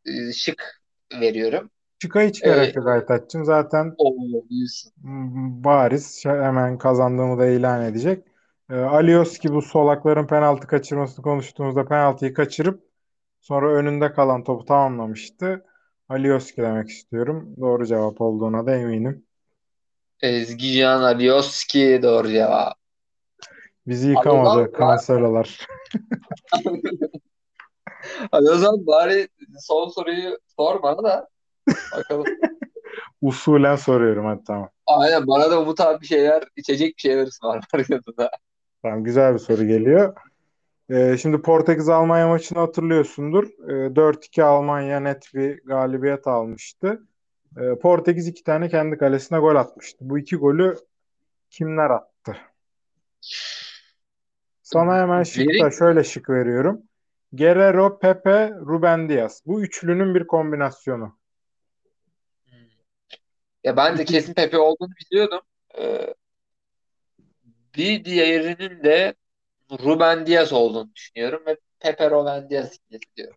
e, 0.06 0.32
şık 0.32 0.82
veriyorum. 1.20 1.70
Şıka 2.02 2.20
hiç 2.20 2.42
gerek 2.42 2.76
yok 2.76 2.88
Aytaç'cığım. 2.88 3.44
Zaten 3.44 3.94
o 3.98 4.14
diyorsun. 4.50 4.92
m, 5.02 5.64
bariz 5.64 6.24
hemen 6.24 6.78
kazandığımı 6.78 7.38
da 7.38 7.46
ilan 7.46 7.82
edecek. 7.82 8.24
Ee, 8.70 8.74
Alioski 8.74 9.52
bu 9.52 9.62
solakların 9.62 10.26
penaltı 10.26 10.66
kaçırmasını 10.66 11.22
konuştuğumuzda 11.22 11.84
penaltıyı 11.84 12.34
kaçırıp 12.34 12.82
sonra 13.40 13.72
önünde 13.72 14.12
kalan 14.12 14.44
topu 14.44 14.64
tamamlamıştı. 14.64 15.64
Alioski 16.08 16.62
demek 16.62 16.88
istiyorum. 16.88 17.54
Doğru 17.60 17.86
cevap 17.86 18.20
olduğuna 18.20 18.66
da 18.66 18.76
eminim. 18.76 19.24
Ezgican 20.22 21.02
Alioski 21.02 22.00
doğru 22.02 22.28
cevap. 22.28 22.74
Bizi 23.86 24.08
yıkamadı 24.08 24.72
Cancelo'lar. 24.78 25.66
Hadi 28.30 28.50
o 28.50 28.54
zaman 28.56 28.86
bari 28.86 29.28
son 29.60 29.88
soruyu 29.88 30.38
sor 30.56 30.82
bana 30.82 31.02
da 31.02 31.28
bakalım. 31.96 32.24
Usulen 33.22 33.76
soruyorum 33.76 34.26
hadi 34.26 34.44
tamam. 34.44 34.70
Aynen 34.86 35.26
bana 35.26 35.50
da 35.50 35.60
Umut 35.60 35.80
abi 35.80 36.00
bir 36.00 36.06
şeyler 36.06 36.44
içecek 36.56 36.96
bir 36.96 37.00
şeyler 37.00 37.26
ısmarlar 37.26 37.88
yanında. 37.88 38.30
Tamam 38.82 39.04
güzel 39.04 39.34
bir 39.34 39.38
soru 39.38 39.64
geliyor. 39.64 40.16
Ee, 40.90 41.16
şimdi 41.22 41.42
Portekiz-Almanya 41.42 42.28
maçını 42.28 42.58
hatırlıyorsundur. 42.58 43.44
Ee, 43.68 43.96
4-2 43.96 44.44
Almanya 44.44 45.00
net 45.00 45.30
bir 45.34 45.62
galibiyet 45.64 46.26
almıştı. 46.26 47.02
Ee, 47.58 47.78
Portekiz 47.78 48.28
iki 48.28 48.44
tane 48.44 48.68
kendi 48.68 48.98
kalesine 48.98 49.38
gol 49.38 49.56
atmıştı. 49.56 49.98
Bu 50.00 50.18
iki 50.18 50.36
golü 50.36 50.76
kimler 51.50 51.90
attı? 51.90 52.36
Sana 54.62 54.98
hemen 54.98 55.22
şıkta 55.22 55.70
şöyle 55.70 56.04
şık 56.04 56.30
veriyorum. 56.30 56.82
Guerrero, 57.36 57.98
Pepe, 57.98 58.50
Ruben 58.50 59.08
Dias. 59.08 59.40
Bu 59.46 59.62
üçlünün 59.62 60.14
bir 60.14 60.26
kombinasyonu. 60.26 61.18
Ya 63.64 63.76
ben 63.76 63.98
de 63.98 64.04
kesin 64.04 64.34
Pepe 64.34 64.58
olduğunu 64.58 64.90
biliyordum. 65.00 65.40
Ee, 65.78 66.14
bir 67.76 68.04
diğerinin 68.04 68.84
de 68.84 69.14
Ruben 69.70 70.26
Dias 70.26 70.52
olduğunu 70.52 70.94
düşünüyorum 70.94 71.42
ve 71.46 71.56
Pepe 71.80 72.10
Ruben 72.10 72.50
Dias 72.50 72.78
diyorum. 73.16 73.36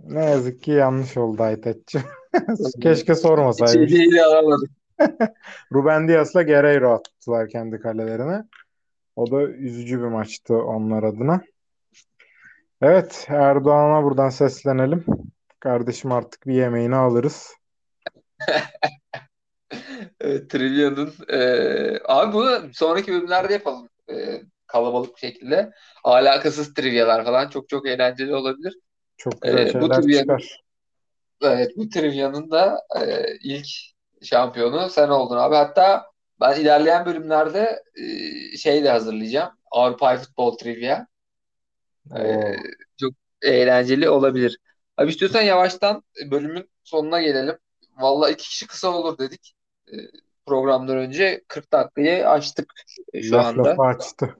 Ne 0.00 0.24
yazık 0.24 0.62
ki 0.62 0.70
yanlış 0.70 1.16
oldu 1.16 1.42
Aytaç'cığım. 1.42 2.02
Keşke 2.82 3.14
sormasaymış. 3.14 3.90
Şeyi 3.90 4.22
alamadık. 4.22 4.70
Ruben 5.72 6.08
Dias'la 6.08 6.42
Guerreiro 6.42 6.92
attılar 6.92 7.48
kendi 7.48 7.80
kalelerine. 7.80 8.44
O 9.16 9.30
da 9.30 9.42
üzücü 9.42 9.98
bir 9.98 10.06
maçtı 10.06 10.54
onlar 10.54 11.02
adına. 11.02 11.42
Evet, 12.82 13.26
Erdoğan'a 13.28 14.04
buradan 14.04 14.28
seslenelim. 14.28 15.04
Kardeşim 15.60 16.12
artık 16.12 16.46
bir 16.46 16.54
yemeğini 16.54 16.96
alırız. 16.96 17.54
Evet, 20.20 20.50
Trivia'nın 20.50 21.12
e, 21.28 21.38
abi 22.04 22.32
bunu 22.32 22.60
sonraki 22.72 23.12
bölümlerde 23.12 23.52
yapalım. 23.52 23.88
E, 24.10 24.14
kalabalık 24.66 25.14
bir 25.14 25.20
şekilde. 25.20 25.72
Alakasız 26.04 26.74
trivyalar 26.74 27.24
falan 27.24 27.48
çok 27.48 27.68
çok 27.68 27.88
eğlenceli 27.88 28.34
olabilir. 28.34 28.78
Çok 29.16 29.42
güzel 29.42 29.58
Ee, 29.66 29.80
bu 29.80 29.86
trivia- 29.86 30.18
çıkar. 30.20 30.62
Evet 31.42 31.72
bu 31.76 31.88
Trivia'nın 31.88 32.50
da 32.50 32.80
e, 33.00 33.26
ilk 33.42 33.66
şampiyonu 34.22 34.88
sen 34.90 35.08
oldun 35.08 35.36
abi. 35.36 35.54
Hatta 35.54 36.06
ben 36.40 36.60
ilerleyen 36.60 37.06
bölümlerde 37.06 37.82
e, 37.94 38.56
şey 38.56 38.84
de 38.84 38.90
hazırlayacağım. 38.90 39.50
Avrupa 39.70 40.16
Futbol 40.16 40.58
Trivia. 40.58 41.06
Oo. 42.10 42.52
Çok 43.00 43.12
eğlenceli 43.42 44.08
olabilir. 44.10 44.58
Abi 44.96 45.10
istiyorsan 45.10 45.42
yavaştan 45.42 46.02
bölümün 46.30 46.70
sonuna 46.84 47.22
gelelim. 47.22 47.58
Vallahi 47.98 48.32
iki 48.32 48.48
kişi 48.48 48.66
kısa 48.66 48.88
olur 48.88 49.18
dedik. 49.18 49.54
Ee, 49.92 49.96
programdan 50.46 50.96
önce 50.98 51.44
40 51.48 51.72
dakikayı 51.72 52.28
açtık 52.28 52.72
şu 53.22 53.34
Laf 53.36 53.46
anda. 53.46 53.68
lafı 53.68 53.82
açtı. 53.82 54.36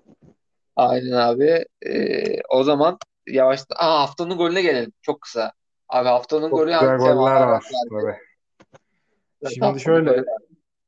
Aynen 0.76 1.12
abi. 1.12 1.64
Ee, 1.86 2.40
o 2.48 2.62
zaman 2.64 2.98
yavaştan 3.26 3.76
Aa, 3.78 4.00
haftanın 4.00 4.36
golüne 4.36 4.62
gelelim. 4.62 4.92
Çok 5.02 5.20
kısa. 5.20 5.52
Abi 5.88 6.08
haftanın 6.08 6.50
Çok 6.50 6.58
golü 6.58 6.64
güzel 6.66 6.78
hangi 6.88 6.98
goller 6.98 7.10
semalar 7.10 7.46
var 7.46 7.52
verdi? 7.52 7.64
tabii. 7.90 8.16
Şimdi 9.48 9.60
haftanın 9.64 9.78
şöyle 9.78 10.10
golü. 10.10 10.24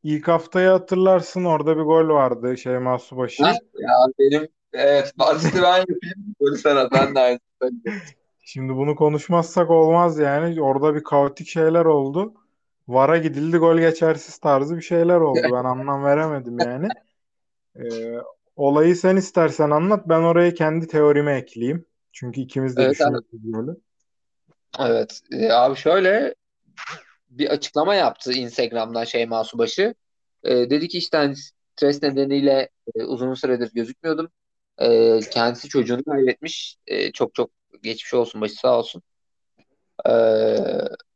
ilk 0.03 0.29
haftayı 0.29 0.68
hatırlarsın 0.68 1.45
orada 1.45 1.76
bir 1.76 1.83
gol 1.83 2.09
vardı 2.09 2.57
Şeyma 2.59 2.99
Subaşı. 2.99 3.43
Ha, 3.45 3.53
ya 3.79 3.95
benim 4.18 4.49
evet 4.73 5.12
bahsini 5.19 5.62
ben 5.62 5.79
yapayım. 5.79 6.35
Golü 6.41 6.59
sana 6.59 6.91
ben 6.91 7.14
de 7.14 7.21
aynı. 7.21 7.41
Şimdi 8.45 8.77
bunu 8.77 8.97
konuşmazsak 8.97 9.71
olmaz 9.71 10.19
yani. 10.19 10.62
Orada 10.62 10.95
bir 10.95 11.05
kaotik 11.05 11.49
şeyler 11.49 11.85
oldu. 11.85 12.35
VAR'a 12.89 13.19
gidildi 13.19 13.57
gol 13.57 13.79
geçersiz 13.79 14.39
tarzı 14.39 14.77
bir 14.77 14.83
şeyler 14.83 15.21
oldu. 15.21 15.41
Ben 15.43 15.64
anlam 15.64 16.05
veremedim 16.05 16.59
yani. 16.59 16.89
Ee, 17.77 18.14
olayı 18.57 18.97
sen 18.97 19.16
istersen 19.16 19.71
anlat. 19.71 20.09
Ben 20.09 20.21
oraya 20.21 20.55
kendi 20.55 20.87
teorime 20.87 21.35
ekleyeyim. 21.37 21.85
Çünkü 22.12 22.41
ikimiz 22.41 22.77
de 22.77 22.83
Evet, 22.83 22.93
düşünüyoruz 22.93 23.27
böyle. 23.33 23.71
Evet. 24.79 25.21
Ee, 25.33 25.53
abi 25.53 25.77
şöyle 25.77 26.35
bir 27.31 27.49
açıklama 27.49 27.95
yaptı 27.95 28.33
Instagram'dan 28.33 29.05
Şeyma 29.05 29.45
Subaşı. 29.45 29.95
Ee, 30.45 30.71
dedi 30.71 30.89
ki 30.89 30.99
işte 30.99 31.16
hani 31.16 31.35
stres 31.77 32.03
nedeniyle 32.03 32.69
e, 32.95 33.05
uzun 33.05 33.35
süredir 33.35 33.71
gözükmüyordum. 33.75 34.29
Ee, 34.81 35.20
kendisi 35.31 35.68
çocuğunu 35.68 36.05
kaybetmiş. 36.05 36.76
Ee, 36.87 37.12
çok 37.12 37.35
çok 37.35 37.51
geçmiş 37.83 38.14
olsun, 38.14 38.41
başı 38.41 38.55
sağ 38.55 38.79
olsun. 38.79 39.03
Ee, 40.09 40.57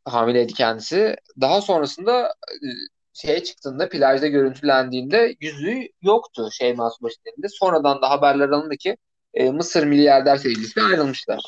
hamileydi 0.04 0.52
kendisi. 0.52 1.16
Daha 1.40 1.60
sonrasında 1.60 2.26
e, 2.26 2.66
şeye 3.12 3.44
çıktığında 3.44 3.88
plajda 3.88 4.26
görüntülendiğinde 4.26 5.36
yüzüğü 5.40 5.88
yoktu 6.02 6.48
Şeyma 6.52 6.90
Subaşı'nın 6.90 7.32
elinde. 7.32 7.48
Sonradan 7.48 8.02
da 8.02 8.10
haberler 8.10 8.48
alındı 8.48 8.76
ki 8.76 8.96
e, 9.34 9.50
Mısır 9.50 9.86
milyarder 9.86 10.36
sevgilisiyle 10.36 10.86
ayrılmışlar. 10.86 11.40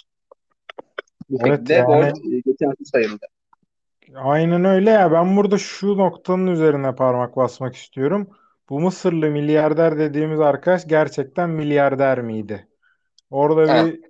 Bu 1.30 1.38
Evet, 1.46 1.58
şekilde 1.58 1.74
yani- 1.74 2.12
e, 2.80 2.84
sayıldı. 2.84 3.26
Aynen 4.16 4.64
öyle 4.64 4.90
ya. 4.90 5.12
Ben 5.12 5.36
burada 5.36 5.58
şu 5.58 5.98
noktanın 5.98 6.46
üzerine 6.46 6.94
parmak 6.94 7.36
basmak 7.36 7.76
istiyorum. 7.76 8.28
Bu 8.70 8.80
Mısırlı 8.80 9.30
milyarder 9.30 9.98
dediğimiz 9.98 10.40
arkadaş 10.40 10.86
gerçekten 10.88 11.50
milyarder 11.50 12.22
miydi? 12.22 12.68
Orada 13.30 13.70
Evet. 13.70 13.86
bir 13.86 14.00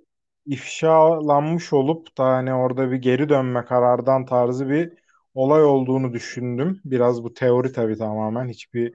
ifşalanmış 0.47 1.73
olup 1.73 2.17
da 2.17 2.25
hani 2.25 2.53
orada 2.53 2.91
bir 2.91 2.97
geri 2.97 3.29
dönme 3.29 3.65
karardan 3.65 4.25
tarzı 4.25 4.69
bir 4.69 4.93
olay 5.33 5.63
olduğunu 5.65 6.13
düşündüm. 6.13 6.81
Biraz 6.85 7.23
bu 7.23 7.33
teori 7.33 7.73
tabii 7.73 7.97
tamamen 7.97 8.49
hiçbir 8.49 8.93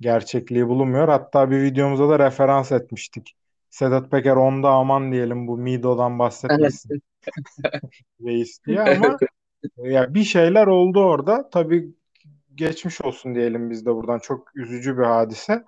gerçekliği 0.00 0.68
bulunmuyor. 0.68 1.08
Hatta 1.08 1.50
bir 1.50 1.62
videomuza 1.62 2.08
da 2.08 2.18
referans 2.26 2.72
etmiştik. 2.72 3.36
Sedat 3.70 4.10
Peker 4.10 4.36
onda 4.36 4.70
aman 4.70 5.12
diyelim 5.12 5.46
bu 5.48 5.58
Mido'dan 5.58 6.18
bahsetmesin 6.18 6.94
reis 8.24 8.60
diye 8.66 8.80
ama 8.80 9.20
ya 9.78 10.14
bir 10.14 10.24
şeyler 10.24 10.68
oldu 10.68 11.00
orada. 11.04 11.50
Tabii 11.50 11.94
geçmiş 12.54 13.00
olsun 13.00 13.34
diyelim 13.34 13.70
biz 13.70 13.86
de 13.86 13.94
buradan 13.94 14.18
çok 14.18 14.56
üzücü 14.56 14.98
bir 14.98 15.02
hadise. 15.02 15.64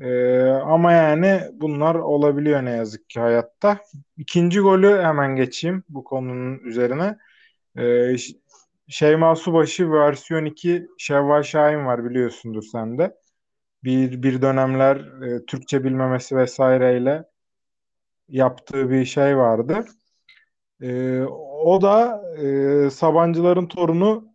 Ee, 0.00 0.48
ama 0.48 0.92
yani 0.92 1.40
bunlar 1.52 1.94
olabiliyor 1.94 2.64
ne 2.64 2.70
yazık 2.70 3.10
ki 3.10 3.20
hayatta. 3.20 3.80
İkinci 4.16 4.60
golü 4.60 5.02
hemen 5.02 5.36
geçeyim 5.36 5.84
bu 5.88 6.04
konunun 6.04 6.58
üzerine. 6.58 7.18
Ee, 7.78 8.16
Şeyma 8.88 9.36
Subaşı 9.36 9.92
versiyon 9.92 10.44
2 10.44 10.88
Şevval 10.98 11.42
Şahin 11.42 11.86
var 11.86 12.04
biliyorsundur 12.04 12.62
sen 12.62 12.98
de. 12.98 13.16
Bir, 13.84 14.22
bir 14.22 14.42
dönemler 14.42 14.96
e, 15.26 15.46
Türkçe 15.46 15.84
bilmemesi 15.84 16.36
vesaireyle 16.36 17.24
yaptığı 18.28 18.90
bir 18.90 19.04
şey 19.04 19.36
vardı. 19.36 19.84
Ee, 20.82 21.22
o 21.64 21.82
da 21.82 22.22
e, 22.86 22.90
Sabancıların 22.90 23.66
torunu 23.66 24.32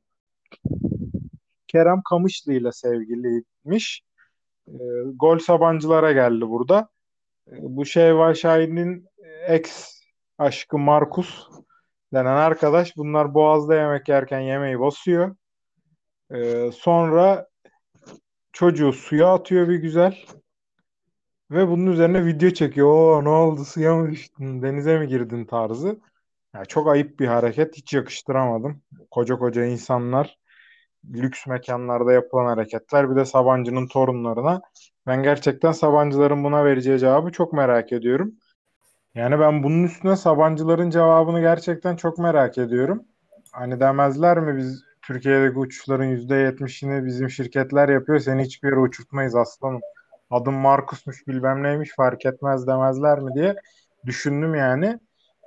Kerem 1.68 2.02
Kamışlı 2.10 2.54
ile 2.54 2.72
sevgiliymiş. 2.72 4.02
E, 4.68 4.74
gol 5.16 5.40
Sabancılara 5.40 6.12
geldi 6.12 6.50
burada. 6.50 6.90
E, 7.52 7.56
bu 7.62 7.86
Şevval 7.86 8.34
Şahin'in 8.34 9.08
ex 9.48 9.98
aşkı 10.38 10.78
Markus 10.78 11.50
denen 12.14 12.38
arkadaş 12.38 12.98
bunlar 12.98 13.34
Boğaz'da 13.34 13.76
yemek 13.76 14.10
yerken 14.10 14.40
yemeği 14.40 14.80
basıyor. 14.80 15.36
E, 16.34 16.72
sonra 16.72 17.48
çocuğu 18.54 18.94
suya 18.94 19.34
atıyor 19.34 19.70
bir 19.70 19.76
güzel. 19.76 20.26
Ve 21.52 21.68
bunun 21.68 21.92
üzerine 21.92 22.26
video 22.26 22.50
çekiyor. 22.50 22.88
Oo 22.88 23.24
ne 23.24 23.30
oldu 23.30 23.66
suya 23.66 23.96
mı 23.96 24.12
düştün 24.12 24.62
denize 24.62 25.00
mi 25.00 25.08
girdin 25.08 25.46
tarzı. 25.46 26.00
Ya 26.56 26.66
çok 26.66 26.88
ayıp 26.88 27.20
bir 27.20 27.28
hareket. 27.28 27.78
Hiç 27.78 27.94
yakıştıramadım. 27.94 28.82
Koca 29.12 29.38
koca 29.38 29.66
insanlar 29.66 30.38
lüks 31.14 31.48
mekanlarda 31.48 32.14
yapılan 32.14 32.46
hareketler. 32.46 33.12
Bir 33.12 33.16
de 33.16 33.26
Sabancı'nın 33.26 33.88
torunlarına. 33.88 34.62
Ben 35.08 35.24
gerçekten 35.24 35.72
Sabancıların 35.72 36.44
buna 36.44 36.66
vereceği 36.66 37.00
cevabı 37.00 37.32
çok 37.32 37.54
merak 37.54 37.94
ediyorum. 37.94 38.34
Yani 39.16 39.40
ben 39.40 39.64
bunun 39.64 39.84
üstüne 39.84 40.16
Sabancıların 40.16 40.90
cevabını 40.90 41.42
gerçekten 41.42 41.96
çok 41.96 42.18
merak 42.18 42.58
ediyorum. 42.58 43.04
Hani 43.52 43.80
demezler 43.80 44.40
mi 44.40 44.58
biz 44.58 44.84
Türkiye'deki 45.02 45.60
uçuşların 45.60 46.06
%70'ini 46.06 47.06
bizim 47.06 47.30
şirketler 47.30 47.90
yapıyor. 47.90 48.20
Seni 48.20 48.44
hiçbir 48.44 48.70
yere 48.70 48.80
uçurtmayız 48.80 49.36
aslanım. 49.36 49.82
Adım 50.30 50.54
Markus'muş 50.54 51.28
bilmem 51.28 51.64
neymiş 51.64 51.92
fark 51.96 52.26
etmez 52.26 52.68
demezler 52.68 53.20
mi 53.20 53.34
diye 53.36 53.56
düşündüm 54.06 54.56
yani. 54.56 55.00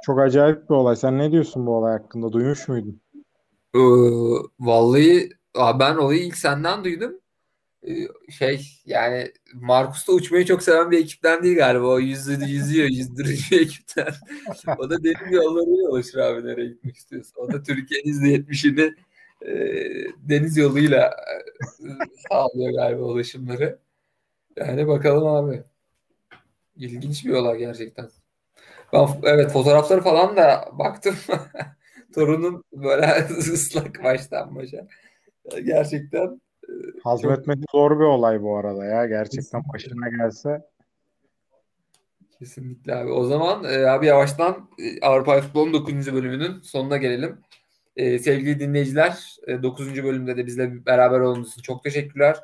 Çok 0.02 0.20
acayip 0.20 0.70
bir 0.70 0.74
olay. 0.74 0.96
Sen 0.96 1.18
ne 1.18 1.32
diyorsun 1.32 1.66
bu 1.66 1.76
olay 1.76 1.92
hakkında? 1.92 2.32
Duymuş 2.32 2.68
muydun? 2.68 3.00
Ee, 3.74 3.78
vallahi 4.61 5.30
aa, 5.55 5.80
ben 5.80 5.96
olayı 5.96 6.20
ilk 6.22 6.36
senden 6.36 6.84
duydum. 6.84 7.20
Ee, 7.88 8.09
şey 8.32 8.68
yani 8.86 9.32
Markus 9.55 10.09
da 10.09 10.12
uçmayı 10.12 10.44
çok 10.46 10.62
seven 10.62 10.90
bir 10.90 10.98
ekipten 10.98 11.42
değil 11.44 11.57
galiba. 11.57 11.86
O 11.86 12.01
yüzü, 12.01 12.32
yüzüyor, 12.46 12.88
yüzdürücü 12.88 13.57
ekipten. 13.62 14.14
O 14.78 14.90
da 14.90 15.05
deniz 15.05 15.32
yollarıyla 15.32 15.90
ulaşır 15.90 16.18
abi 16.18 16.46
nereye 16.48 16.68
gitmek 16.68 16.96
istiyorsa. 16.96 17.40
O 17.40 17.53
da 17.53 17.62
Türkiye'nin 17.62 18.09
%70'ini 18.09 18.94
e, 19.42 19.51
deniz 20.18 20.57
yoluyla 20.57 21.07
e, 21.07 21.34
sağlıyor 22.28 22.72
galiba 22.74 23.03
ulaşımları. 23.03 23.78
Yani 24.57 24.88
bakalım 24.88 25.26
abi. 25.28 25.64
İlginç 26.76 27.24
bir 27.24 27.30
olay 27.32 27.59
gerçekten. 27.59 28.09
Ben 28.92 29.09
evet 29.24 29.53
fotoğrafları 29.53 30.01
falan 30.03 30.36
da 30.36 30.68
baktım. 30.72 31.16
Torunun 32.14 32.64
böyle 32.72 33.28
ıslak 33.38 34.05
baştan 34.05 34.57
başa. 34.57 34.88
Gerçekten 35.59 36.40
Hazmetmesi 37.05 37.62
zor 37.72 38.01
bir 38.01 38.05
olay 38.05 38.42
bu 38.42 38.57
arada 38.57 38.84
ya. 38.84 39.07
Gerçekten 39.07 39.62
başına 39.72 40.09
gelse. 40.09 40.62
kesinlikle 42.38 42.94
abi. 42.94 43.11
O 43.11 43.24
zaman 43.24 43.64
e, 43.64 43.86
abi 43.86 44.07
yavaştan 44.07 44.70
e, 44.78 45.07
Avrupa 45.07 45.40
Futbolu'nun 45.40 45.72
9. 45.72 46.12
bölümünün 46.14 46.61
sonuna 46.61 46.96
gelelim. 46.96 47.38
E, 47.96 48.18
sevgili 48.18 48.61
dinleyiciler 48.61 49.36
e, 49.46 49.62
9. 49.62 50.05
bölümde 50.05 50.36
de 50.36 50.46
bizle 50.46 50.86
beraber 50.86 51.20
olduğunuz 51.20 51.53
için 51.53 51.62
çok 51.62 51.84
teşekkürler. 51.84 52.36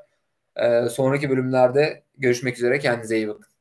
E, 0.57 0.88
sonraki 0.88 1.30
bölümlerde 1.30 2.02
görüşmek 2.18 2.57
üzere. 2.57 2.78
Kendinize 2.78 3.16
iyi 3.16 3.28
bakın. 3.28 3.55